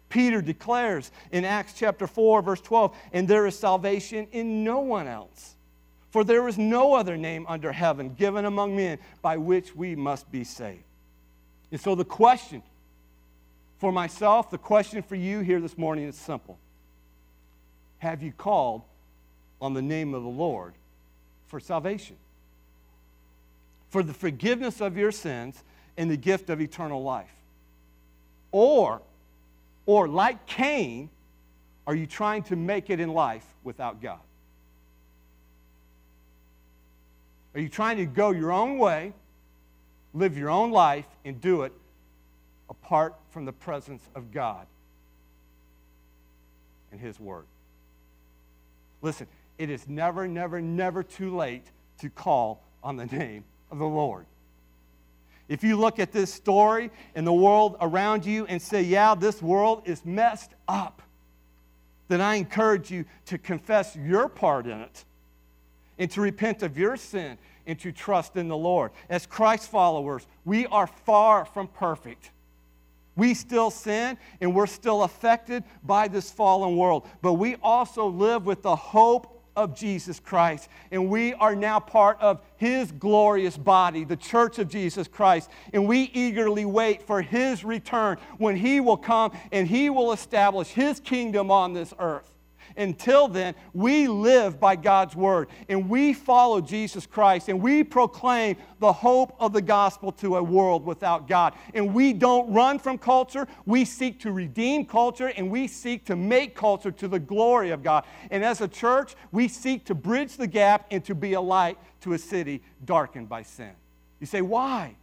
Peter 0.10 0.42
declares 0.42 1.12
in 1.32 1.44
Acts 1.44 1.74
chapter 1.74 2.08
4, 2.08 2.42
verse 2.42 2.62
12, 2.62 2.96
and 3.12 3.28
there 3.28 3.46
is 3.46 3.58
salvation 3.58 4.28
in 4.32 4.64
no 4.64 4.80
one 4.80 5.08
else. 5.08 5.56
For 6.12 6.24
there 6.24 6.48
is 6.48 6.58
no 6.58 6.94
other 6.94 7.18
name 7.18 7.46
under 7.48 7.72
heaven 7.72 8.14
given 8.14 8.46
among 8.46 8.76
men 8.76 9.00
by 9.22 9.38
which 9.38 9.76
we 9.76 9.96
must 9.96 10.32
be 10.32 10.44
saved. 10.44 10.84
And 11.72 11.80
so 11.80 11.96
the 11.96 12.06
question 12.06 12.62
for 13.80 13.92
myself, 13.92 14.50
the 14.50 14.58
question 14.58 15.02
for 15.02 15.16
you 15.16 15.42
here 15.42 15.60
this 15.60 15.78
morning 15.78 16.08
is 16.08 16.16
simple 16.16 16.58
Have 18.00 18.24
you 18.24 18.32
called 18.32 18.84
on 19.62 19.74
the 19.74 19.82
name 19.82 20.14
of 20.14 20.24
the 20.24 20.30
Lord 20.30 20.74
for 21.48 21.60
salvation? 21.60 22.16
for 23.90 24.04
the 24.04 24.14
forgiveness 24.14 24.82
of 24.82 24.98
your 24.98 25.12
sins 25.12 25.64
and 25.98 26.12
the 26.12 26.18
gift 26.18 26.50
of 26.50 26.62
eternal 26.62 27.04
life? 27.04 27.34
Or, 28.52 29.02
or 29.86 30.08
like 30.08 30.46
Cain, 30.46 31.10
are 31.86 31.96
you 31.96 32.06
trying 32.06 32.44
to 32.44 32.56
make 32.56 32.90
it 32.90 33.00
in 33.00 33.14
life 33.14 33.46
without 33.64 34.02
God? 34.02 34.20
Are 37.56 37.60
you 37.60 37.70
trying 37.70 37.98
to 37.98 38.06
go 38.06 38.32
your 38.32 38.52
own 38.52 38.78
way, 38.78 39.14
live 40.14 40.38
your 40.38 40.50
own 40.50 40.72
life, 40.72 41.06
and 41.26 41.40
do 41.40 41.64
it 41.64 41.74
apart 42.70 43.16
from 43.32 43.46
the 43.46 43.54
presence 43.54 44.04
of 44.16 44.32
God 44.32 44.66
and 46.92 47.00
His 47.00 47.20
Word? 47.20 47.46
Listen, 49.02 49.28
it 49.58 49.70
is 49.70 49.88
never, 49.88 50.28
never, 50.28 50.62
never 50.62 51.04
too 51.04 51.36
late 51.36 51.66
to 52.00 52.10
call 52.10 52.62
on 52.84 52.96
the 52.96 53.06
name 53.18 53.44
of 53.72 53.80
the 53.80 53.86
Lord. 53.86 54.26
If 55.50 55.64
you 55.64 55.78
look 55.78 56.00
at 56.00 56.12
this 56.12 56.34
story 56.34 56.92
and 57.16 57.26
the 57.26 57.34
world 57.34 57.78
around 57.80 58.26
you 58.26 58.46
and 58.48 58.62
say, 58.62 58.82
yeah, 58.82 59.16
this 59.16 59.42
world 59.42 59.84
is 59.86 60.06
messed 60.06 60.52
up, 60.68 61.02
then 62.10 62.22
I 62.22 62.36
encourage 62.36 62.92
you 62.92 63.06
to 63.28 63.38
confess 63.38 63.96
your 63.96 64.28
part 64.28 64.66
in 64.66 64.80
it 64.80 65.06
and 65.98 66.12
to 66.12 66.22
repent 66.22 66.64
of 66.64 66.78
your 66.78 66.98
sin 66.98 67.38
and 67.68 67.78
to 67.80 67.92
trust 67.92 68.36
in 68.36 68.48
the 68.48 68.58
Lord. 68.58 68.92
As 69.10 69.28
Christ 69.28 69.70
followers, 69.70 70.26
we 70.46 70.66
are 70.68 70.88
far 70.88 71.46
from 71.46 71.68
perfect. 71.68 72.32
We 73.16 73.34
still 73.34 73.70
sin 73.70 74.18
and 74.42 74.56
we're 74.56 74.68
still 74.68 75.04
affected 75.04 75.64
by 75.84 76.08
this 76.08 76.32
fallen 76.32 76.78
world, 76.78 77.08
but 77.22 77.34
we 77.34 77.58
also 77.62 78.08
live 78.08 78.46
with 78.46 78.62
the 78.62 78.76
hope 78.76 79.34
of 79.58 79.76
Jesus 79.76 80.20
Christ. 80.20 80.70
And 80.92 81.10
we 81.10 81.34
are 81.34 81.56
now 81.56 81.80
part 81.80 82.22
of 82.22 82.42
His 82.58 82.92
glorious 82.92 83.58
body, 83.58 84.04
the 84.04 84.16
church 84.16 84.60
of 84.60 84.70
Jesus 84.70 85.08
Christ. 85.08 85.50
And 85.74 85.88
we 85.88 86.12
eagerly 86.14 86.64
wait 86.64 87.02
for 87.02 87.24
His 87.24 87.66
return 87.66 88.18
when 88.38 88.56
He 88.56 88.80
will 88.80 88.98
come 88.98 89.32
and 89.52 89.68
He 89.68 89.90
will 89.90 90.14
establish 90.14 90.68
His 90.68 91.00
kingdom 91.00 91.50
on 91.50 91.74
this 91.74 91.92
earth. 91.98 92.32
Until 92.76 93.28
then, 93.28 93.56
we 93.74 94.08
live 94.08 94.60
by 94.60 94.76
God's 94.76 95.16
word 95.16 95.50
and 95.70 95.90
we 95.90 96.14
follow 96.14 96.62
Jesus 96.62 97.06
Christ 97.06 97.50
and 97.50 97.62
we 97.62 97.84
proclaim 97.84 98.58
the 98.80 98.92
hope 98.92 99.36
of 99.40 99.54
the 99.54 99.62
gospel 99.62 100.12
to 100.14 100.38
a 100.38 100.44
world 100.44 100.86
without 100.86 101.28
God. 101.28 101.54
And 101.74 101.94
we 101.94 102.14
don't 102.14 102.52
run 102.52 102.80
from 102.80 102.98
culture, 102.98 103.48
we 103.66 103.86
seek 103.86 104.20
to 104.22 104.32
redeem 104.32 104.86
culture 104.86 105.28
and 105.28 105.50
we 105.50 105.68
seek 105.68 106.06
to 106.06 106.16
make 106.16 106.56
culture 106.56 106.92
to 106.92 107.08
the 107.08 107.20
glory 107.20 107.72
of 107.72 107.84
God. 107.84 108.06
And 108.32 108.44
as 108.44 108.62
a 108.62 108.68
church, 108.68 109.16
we 109.32 109.48
seek 109.48 109.86
to 109.86 109.96
bridge 109.96 110.38
the 110.38 110.48
gap 110.48 110.88
and 110.92 111.04
to 111.06 111.16
be 111.16 111.34
a 111.34 111.42
light 111.42 111.78
to 112.02 112.14
a 112.14 112.18
city 112.18 112.62
darkened 112.86 113.30
by 113.30 113.44
sin. 113.44 113.72
You 114.20 114.28
say, 114.28 114.42
why? 114.42 114.96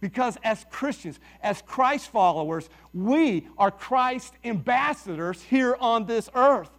Because 0.00 0.38
as 0.42 0.64
Christians, 0.70 1.20
as 1.42 1.62
Christ 1.62 2.10
followers, 2.10 2.68
we 2.94 3.46
are 3.58 3.70
Christ 3.70 4.34
ambassadors 4.44 5.42
here 5.42 5.76
on 5.78 6.06
this 6.06 6.30
earth. 6.34 6.70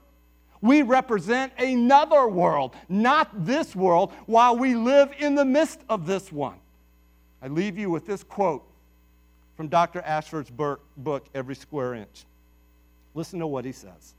We 0.62 0.84
represent 0.84 1.53
another 1.57 2.28
world, 2.28 2.76
not 2.88 3.45
this 3.45 3.76
world, 3.76 4.14
while 4.28 4.55
we 4.55 4.76
live 4.76 5.12
in 5.18 5.36
the 5.36 5.45
midst 5.45 5.80
of 5.89 6.05
this 6.05 6.32
one. 6.32 6.57
I 7.41 7.47
leave 7.47 7.78
you 7.78 7.89
with 7.89 8.05
this 8.05 8.24
quote 8.24 8.64
from 9.57 9.68
Dr. 9.68 10.01
Ashford's 10.01 10.51
book, 10.51 11.26
Every 11.34 11.55
Square 11.55 11.95
Inch. 11.95 12.26
Listen 13.14 13.39
to 13.39 13.47
what 13.47 13.66
he 13.66 13.72
says. 13.72 14.14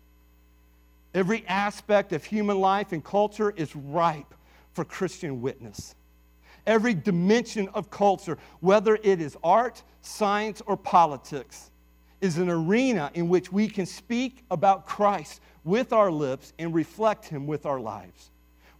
Every 1.14 1.44
aspect 1.46 2.12
of 2.12 2.24
human 2.24 2.60
life 2.60 2.92
and 2.92 3.04
culture 3.04 3.52
is 3.56 3.74
ripe 3.76 4.34
for 4.72 4.84
Christian 4.84 5.42
witness. 5.42 5.94
Every 6.66 6.94
dimension 6.94 7.68
of 7.74 7.90
culture, 7.90 8.38
whether 8.60 8.96
it 9.02 9.20
is 9.20 9.36
art, 9.42 9.82
science, 10.00 10.62
or 10.64 10.76
politics, 10.76 11.71
is 12.22 12.38
an 12.38 12.48
arena 12.48 13.10
in 13.12 13.28
which 13.28 13.52
we 13.52 13.68
can 13.68 13.84
speak 13.84 14.44
about 14.50 14.86
Christ 14.86 15.42
with 15.64 15.92
our 15.92 16.10
lips 16.10 16.54
and 16.58 16.72
reflect 16.72 17.26
Him 17.26 17.46
with 17.46 17.66
our 17.66 17.80
lives. 17.80 18.30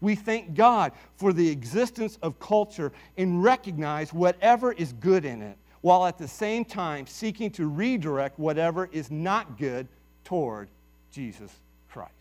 We 0.01 0.15
thank 0.15 0.55
God 0.55 0.93
for 1.17 1.33
the 1.33 1.49
existence 1.49 2.19
of 2.23 2.41
culture 2.41 2.93
and 3.19 3.43
recognize 3.43 4.13
whatever 4.13 4.73
is 4.73 4.93
good 4.95 5.25
in 5.25 5.43
it, 5.43 5.59
while 5.81 6.07
at 6.07 6.19
the 6.19 6.29
same 6.29 6.65
time 6.65 7.07
seeking 7.07 7.51
to 7.53 7.67
redirect 7.67 8.39
whatever 8.39 8.89
is 8.93 9.11
not 9.11 9.59
good 9.59 9.87
toward 10.25 10.69
Jesus 11.13 11.53
Christ. 11.91 12.13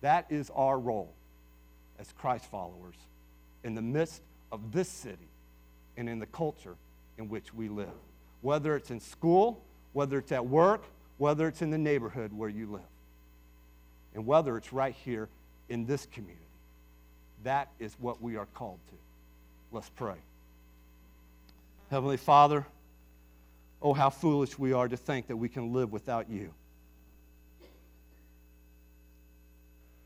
That 0.00 0.26
is 0.28 0.50
our 0.54 0.78
role 0.78 1.12
as 1.98 2.12
Christ 2.18 2.46
followers 2.46 2.94
in 3.64 3.74
the 3.74 3.82
midst 3.82 4.22
of 4.52 4.72
this 4.72 4.88
city 4.88 5.28
and 5.96 6.08
in 6.08 6.18
the 6.18 6.26
culture 6.26 6.76
in 7.16 7.28
which 7.28 7.52
we 7.54 7.68
live. 7.68 7.88
Whether 8.42 8.76
it's 8.76 8.90
in 8.90 9.00
school, 9.00 9.60
whether 9.98 10.18
it's 10.18 10.30
at 10.30 10.46
work, 10.46 10.84
whether 11.16 11.48
it's 11.48 11.60
in 11.60 11.70
the 11.70 11.76
neighborhood 11.76 12.32
where 12.32 12.48
you 12.48 12.70
live 12.70 12.92
and 14.14 14.24
whether 14.24 14.56
it's 14.56 14.72
right 14.72 14.94
here 15.04 15.28
in 15.68 15.86
this 15.86 16.06
community. 16.12 16.38
That 17.42 17.68
is 17.80 17.96
what 17.98 18.22
we 18.22 18.36
are 18.36 18.46
called 18.54 18.78
to. 18.90 18.94
Let's 19.72 19.88
pray. 19.88 20.14
Heavenly 21.90 22.16
Father, 22.16 22.64
oh, 23.82 23.92
how 23.92 24.08
foolish 24.08 24.56
we 24.56 24.72
are 24.72 24.86
to 24.86 24.96
think 24.96 25.26
that 25.26 25.36
we 25.36 25.48
can 25.48 25.72
live 25.72 25.90
without 25.90 26.30
you. 26.30 26.54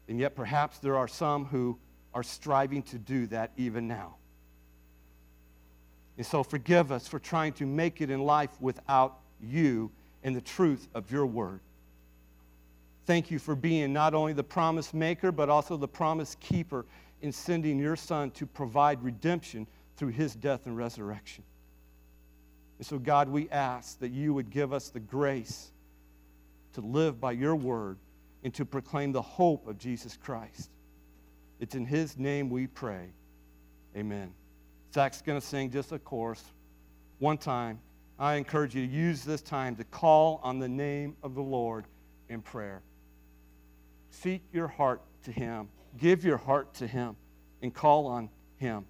And 0.08 0.18
yet, 0.18 0.34
perhaps 0.34 0.78
there 0.78 0.96
are 0.96 1.06
some 1.06 1.44
who 1.44 1.76
are 2.14 2.22
striving 2.22 2.82
to 2.84 2.96
do 2.96 3.26
that 3.26 3.50
even 3.58 3.88
now. 3.88 4.14
And 6.16 6.24
so, 6.24 6.42
forgive 6.42 6.90
us 6.90 7.06
for 7.06 7.18
trying 7.18 7.52
to 7.54 7.66
make 7.66 8.00
it 8.00 8.08
in 8.08 8.22
life 8.22 8.58
without 8.58 9.18
you 9.42 9.90
and 10.22 10.34
the 10.34 10.40
truth 10.40 10.88
of 10.94 11.10
your 11.10 11.26
word. 11.26 11.60
Thank 13.04 13.30
you 13.30 13.38
for 13.38 13.54
being 13.54 13.92
not 13.92 14.14
only 14.14 14.32
the 14.32 14.44
promise 14.44 14.94
maker, 14.94 15.32
but 15.32 15.48
also 15.48 15.76
the 15.76 15.88
promise 15.88 16.36
keeper 16.40 16.86
in 17.20 17.32
sending 17.32 17.78
your 17.78 17.96
Son 17.96 18.30
to 18.32 18.46
provide 18.46 19.02
redemption 19.02 19.66
through 19.96 20.10
his 20.10 20.34
death 20.34 20.66
and 20.66 20.76
resurrection. 20.76 21.44
And 22.78 22.86
so, 22.86 22.98
God, 22.98 23.28
we 23.28 23.48
ask 23.50 23.98
that 24.00 24.10
you 24.10 24.34
would 24.34 24.50
give 24.50 24.72
us 24.72 24.88
the 24.88 25.00
grace 25.00 25.70
to 26.74 26.80
live 26.80 27.20
by 27.20 27.32
your 27.32 27.54
word 27.54 27.96
and 28.44 28.52
to 28.54 28.64
proclaim 28.64 29.12
the 29.12 29.22
hope 29.22 29.68
of 29.68 29.78
Jesus 29.78 30.16
Christ. 30.16 30.70
It's 31.60 31.74
in 31.74 31.86
his 31.86 32.18
name 32.18 32.50
we 32.50 32.66
pray. 32.66 33.06
Amen. 33.96 34.32
Zach's 34.92 35.22
going 35.22 35.40
to 35.40 35.46
sing 35.46 35.70
just 35.70 35.92
a 35.92 35.98
chorus 35.98 36.42
one 37.18 37.38
time. 37.38 37.78
I 38.22 38.36
encourage 38.36 38.76
you 38.76 38.86
to 38.86 38.92
use 38.92 39.24
this 39.24 39.42
time 39.42 39.74
to 39.74 39.82
call 39.82 40.38
on 40.44 40.60
the 40.60 40.68
name 40.68 41.16
of 41.24 41.34
the 41.34 41.42
Lord 41.42 41.86
in 42.28 42.40
prayer. 42.40 42.80
Seek 44.10 44.42
your 44.52 44.68
heart 44.68 45.02
to 45.24 45.32
Him. 45.32 45.68
Give 45.98 46.24
your 46.24 46.36
heart 46.36 46.72
to 46.74 46.86
Him 46.86 47.16
and 47.62 47.74
call 47.74 48.06
on 48.06 48.30
Him. 48.58 48.84